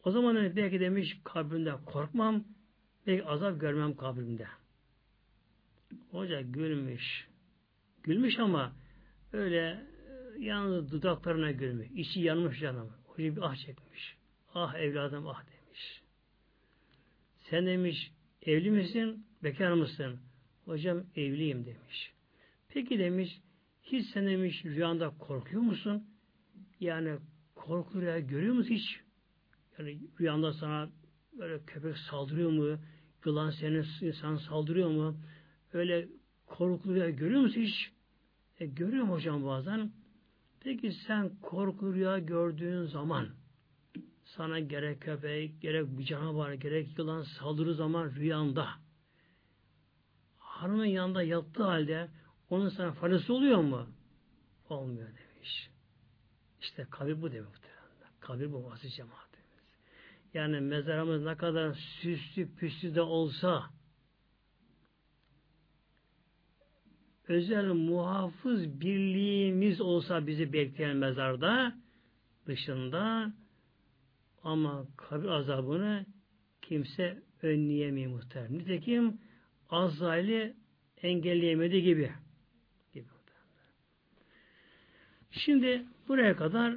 [0.05, 2.45] O zaman hani belki demiş kabrimde korkmam,
[3.07, 4.47] belki azap görmem kabrimde.
[6.11, 7.32] Hoca gülmüş.
[8.03, 8.73] Gülmüş ama
[9.33, 9.87] öyle
[10.39, 11.89] yalnız dudaklarına gülmüş.
[11.95, 12.93] İçi yanmış canım.
[13.05, 14.17] Hoca bir ah çekmiş.
[14.55, 16.03] Ah evladım ah demiş.
[17.51, 20.21] Sen demiş evli misin, bekar mısın?
[20.65, 22.13] Hocam evliyim demiş.
[22.69, 23.41] Peki demiş,
[23.83, 26.07] hiç sen demiş rüyanda korkuyor musun?
[26.81, 27.19] Yani
[27.55, 29.01] korku rüya görüyor musun hiç?
[29.79, 30.91] Yani rüyanda sana
[31.39, 32.79] böyle köpek saldırıyor mu?
[33.27, 35.17] Yılan senin insan saldırıyor mu?
[35.73, 36.09] Öyle
[36.59, 37.93] korkulu rüya görüyor musun hiç?
[38.61, 39.93] E, görüyorum hocam bazen.
[40.61, 43.29] Peki sen korkulu rüya gördüğün zaman
[44.25, 48.69] sana gerek köpek, gerek bir canavar, gerek yılan saldırı zaman rüyanda
[50.39, 52.09] hanımın yanında yattığı halde
[52.51, 53.87] onun sana faydası oluyor mu?
[54.69, 55.70] Olmuyor demiş.
[56.61, 57.53] İşte kabir bu demek.
[58.20, 59.43] Kabir bu vasıf cemaatimiz.
[60.35, 63.70] Yani mezarımız ne kadar süslü püslü de olsa
[67.28, 71.74] özel muhafız birliğimiz olsa bizi bekleyen mezarda
[72.47, 73.32] dışında
[74.43, 76.07] ama kabir azabını
[76.62, 78.59] kimse önleyemiyor muhtemelen.
[78.59, 79.19] Nitekim
[79.70, 80.57] Azrail'i
[81.03, 82.12] engelleyemedi gibi.
[82.93, 83.07] gibi.
[85.31, 86.77] Şimdi buraya kadar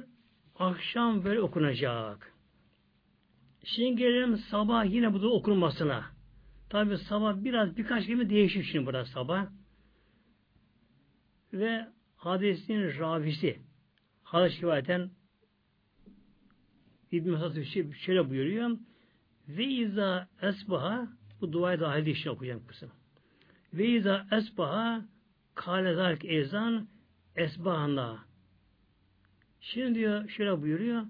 [0.58, 2.32] akşam böyle okunacak.
[3.64, 6.04] Şimdi gelelim sabah yine bu da okunmasına.
[6.68, 9.46] Tabi sabah biraz birkaç gibi değişir şimdi burada sabah.
[11.52, 11.86] Ve
[12.16, 13.60] hadisin ravisi
[14.22, 15.10] hadis rivayeten
[17.12, 18.78] İbn Mesud şöyle buyuruyor.
[19.48, 21.08] Ve iza esbaha
[21.40, 22.90] bu duayı da halde işine okuyacağım kısım.
[23.74, 25.04] Ve iza esbaha
[25.54, 26.88] kâle zâlik ezan
[27.36, 28.24] esbahana.
[29.60, 31.02] Şimdi diyor şöyle buyuruyor.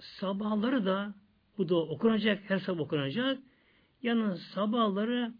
[0.00, 1.14] Sabahları da
[1.58, 3.38] bu da okunacak, her sabah okunacak.
[4.02, 5.34] Yalnız sabahları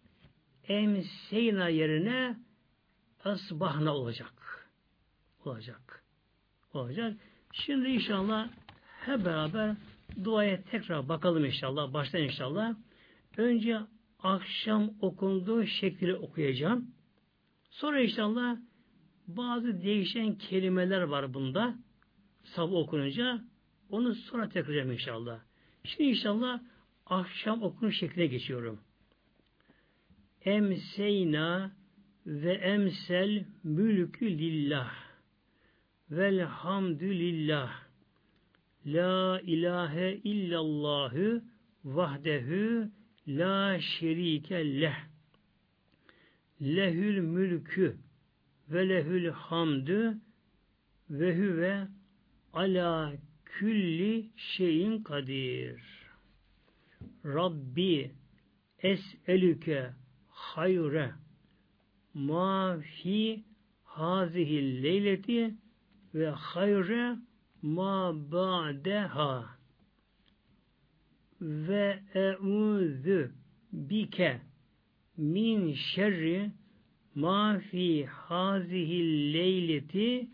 [0.65, 2.37] emseyna yerine
[3.25, 4.33] esbahna olacak.
[5.45, 6.05] Olacak.
[6.75, 7.17] Olacak.
[7.53, 8.49] Şimdi inşallah
[9.01, 9.77] hep beraber
[10.25, 11.93] duaya tekrar bakalım inşallah.
[11.93, 12.75] Baştan inşallah.
[13.37, 13.81] Önce
[14.23, 16.91] akşam okunduğu şekli okuyacağım.
[17.71, 18.57] Sonra inşallah
[19.27, 21.75] bazı değişen kelimeler var bunda.
[22.45, 23.45] Sabah okununca
[23.91, 25.41] onu sonra tekrar inşallah.
[25.85, 26.61] Şimdi inşallah
[27.07, 28.81] akşam okunuş şekline geçiyorum.
[30.45, 31.80] emseyna
[32.31, 34.95] ve emsel mülkü lillah.
[36.11, 37.73] Velhamdülillah.
[38.87, 41.43] La ilahe illallahü
[41.85, 42.91] vahdehu
[43.29, 44.97] la şerike leh.
[46.63, 47.97] Lehül mülkü
[48.69, 50.19] ve lehül hamdü
[51.11, 51.89] ve huve
[52.53, 53.13] ala
[53.45, 55.83] külli şeyin kadir.
[57.25, 58.11] Rabbi
[58.79, 59.91] es'elüke
[60.29, 61.13] hayre
[62.15, 63.45] ma fi
[63.85, 65.55] hazihi leyleti
[66.15, 67.17] ve hayre
[67.63, 69.49] ma ba'deha.
[71.41, 73.31] Ve e'udhu
[73.73, 74.41] bike
[75.17, 76.51] min şerri
[77.15, 80.29] ma fi hazihi leyleti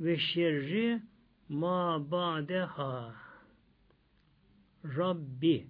[0.00, 1.00] ve şerri
[1.48, 3.14] ma ba'deha.
[4.84, 5.66] Rabbi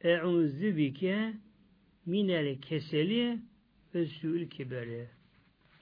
[0.00, 1.34] e'udhu bike
[2.06, 3.38] minel keseli
[3.94, 5.08] ve sül kiberi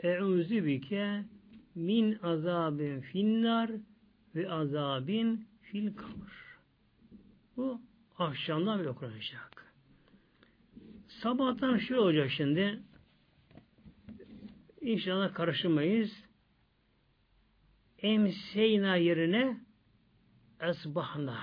[0.02, 1.24] e'udhu bike
[1.74, 3.70] min azabin finnar
[4.34, 6.32] ve azabin fil kabr.
[7.56, 7.80] Bu
[8.18, 9.74] akşamdan bir okunacak.
[11.08, 12.82] Sabahtan şu olacak şimdi.
[14.80, 16.24] İnşallah karışmayız.
[17.98, 19.60] Emseyna yerine
[20.60, 21.40] esbahna.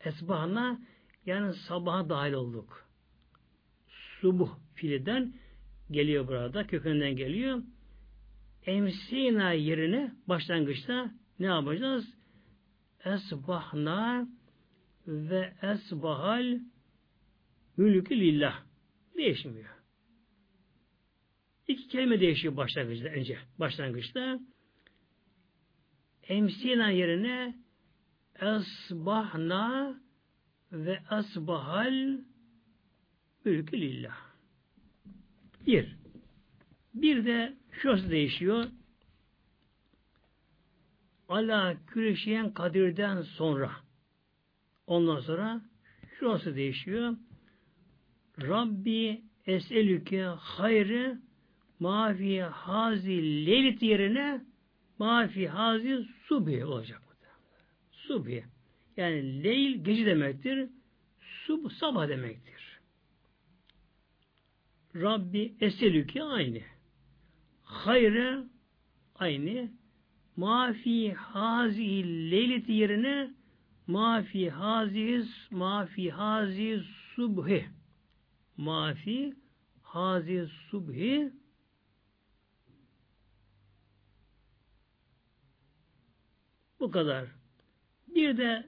[0.00, 0.80] Esbahna
[1.26, 2.86] yani sabaha dahil olduk.
[4.20, 5.34] Subuh filiden
[5.90, 6.66] geliyor burada.
[6.66, 7.62] Kökünden geliyor.
[8.66, 12.14] Emsina yerine başlangıçta ne yapacağız?
[13.04, 14.28] Esbahna
[15.06, 16.58] ve esbahal
[17.76, 18.62] mülkü lillah.
[19.16, 19.76] Değişmiyor.
[21.68, 23.38] İki kelime değişiyor başlangıçta önce.
[23.58, 24.40] Başlangıçta
[26.22, 27.54] emsina yerine
[28.40, 30.00] esbahna
[30.72, 32.18] ve esbahal
[33.44, 34.25] mülkü lillah.
[35.66, 35.96] Bir.
[36.94, 38.66] Bir de şurası değişiyor
[41.28, 43.70] ala küreşiyen kadirden sonra
[44.86, 45.60] ondan sonra
[46.18, 47.16] şurası değişiyor.
[48.42, 51.18] Rabbi eselüke hayre
[51.80, 54.44] mafi hazi leylit yerine
[54.98, 57.02] mafi hazi subhi olacak.
[57.92, 58.44] Subhi.
[58.96, 60.68] Yani leyl gece demektir.
[61.20, 62.55] Sub sabah demektir.
[65.00, 66.60] Rabbi eselüke aynı.
[67.62, 68.44] Hayre
[69.14, 69.70] aynı
[70.36, 73.30] mafi hazi leylit yerine
[73.86, 76.82] mafi haziz mafi hazi
[77.14, 77.66] subhi
[78.56, 79.34] mafi
[79.82, 81.32] hazi subhi
[86.80, 87.28] bu kadar.
[88.14, 88.66] Bir de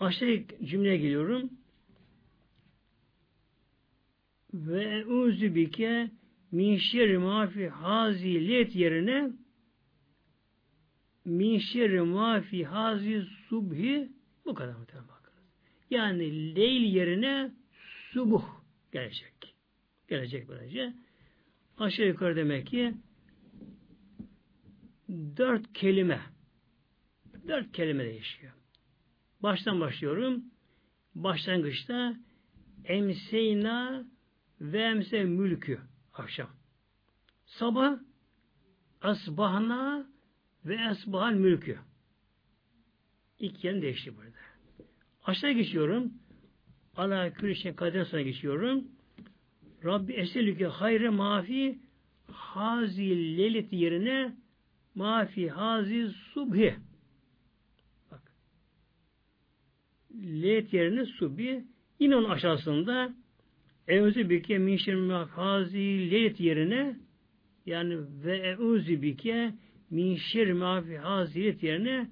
[0.00, 1.50] aşağı cümle geliyorum.
[4.54, 6.10] Ve uzubike
[6.52, 9.30] min şerri mafi hazi let yerine
[11.24, 14.08] min şerri ma fi hazi subhi
[14.44, 15.44] bu kadar muhtemelen bakınız.
[15.90, 17.52] Yani leyl yerine
[18.12, 18.44] subuh
[18.92, 19.54] gelecek.
[20.08, 20.94] Gelecek böylece.
[21.78, 22.94] Aşağı yukarı demek ki
[25.36, 26.20] dört kelime
[27.48, 28.52] dört kelime değişiyor.
[29.42, 30.44] Baştan başlıyorum.
[31.14, 32.16] Başlangıçta
[32.84, 34.06] emseyna
[34.60, 35.80] ve emse mülkü
[36.14, 36.48] akşam.
[37.46, 37.98] Sabah
[39.02, 40.06] asbahna
[40.64, 41.78] ve esbahal mülkü.
[43.38, 44.38] İlk yerini değişti burada.
[45.24, 46.12] Aşağı geçiyorum.
[46.96, 48.84] Ala külüşen kadir sonra geçiyorum.
[49.84, 51.78] Rabbi eselüke hayre mafi
[52.32, 54.36] hazi lelit yerine
[54.94, 56.76] mafi hazi subhi.
[58.10, 58.32] Bak.
[60.14, 61.64] Lelit yerine subhi.
[62.00, 63.14] Yine onun aşağısında
[63.88, 66.96] Eûzü bike min şerri yerine
[67.66, 69.54] yani ve eûzü bike
[69.90, 72.10] min şer mafi haziyet yerine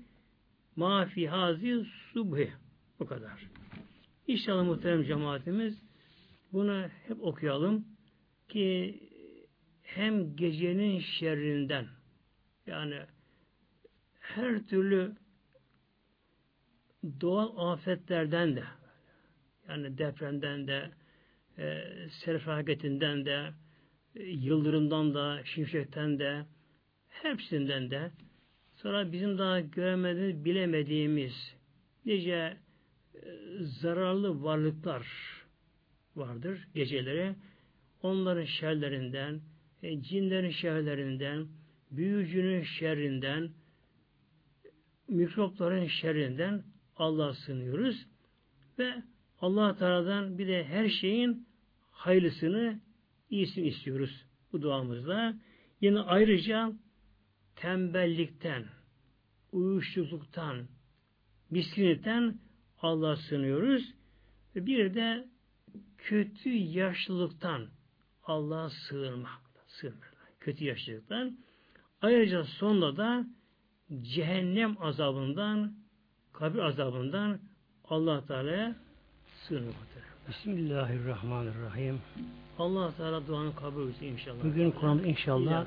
[0.76, 2.52] mafi hazi subhi.
[3.00, 3.46] Bu kadar.
[4.26, 5.82] İnşallah muhterem cemaatimiz
[6.52, 7.84] bunu hep okuyalım
[8.48, 9.00] ki
[9.82, 11.86] hem gecenin şerrinden
[12.66, 13.00] yani
[14.20, 15.16] her türlü
[17.20, 18.64] doğal afetlerden de
[19.68, 20.90] yani depremden de
[21.58, 22.40] e, sel
[23.26, 23.52] de
[24.16, 26.44] e, yıldırımdan da şimşekten de
[27.22, 28.10] Hepsinden de
[28.76, 31.56] sonra bizim daha görmediğimiz, bilemediğimiz
[32.04, 32.56] nice e,
[33.60, 35.06] zararlı varlıklar
[36.16, 37.34] vardır geceleri.
[38.02, 39.40] Onların şerlerinden,
[39.82, 41.46] e, cinlerin şerlerinden,
[41.90, 43.50] büyücünün şerrinden,
[45.08, 46.62] mikropların şerrinden
[46.96, 48.06] Allah'a sığınıyoruz
[48.78, 49.02] ve
[49.40, 51.45] Allah Teala'dan bir de her şeyin
[51.96, 52.80] hayırlısını
[53.30, 55.34] iyisini istiyoruz bu duamızda.
[55.80, 56.72] Yine ayrıca
[57.56, 58.64] tembellikten,
[59.52, 60.66] uyuşturuculuktan,
[61.50, 62.38] miskinlikten
[62.78, 63.94] Allah'a sığınıyoruz.
[64.56, 65.28] Ve bir de
[65.98, 67.68] kötü yaşlılıktan
[68.24, 69.40] Allah'a sığınmak.
[69.66, 70.14] Sığınmak.
[70.40, 71.38] Kötü yaşlılıktan.
[72.02, 73.26] Ayrıca sonunda da
[74.02, 75.76] cehennem azabından,
[76.32, 77.40] kabir azabından
[77.84, 78.76] Allah Teala
[79.26, 79.95] sığınmaktır.
[80.28, 81.98] Bismillahirrahmanirrahim.
[82.58, 84.44] Allah Teala duanı kabul etsin inşallah.
[84.44, 85.64] Bugün konumuz inşallah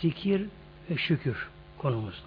[0.00, 0.46] zikir
[0.90, 2.22] ve şükür konumuz.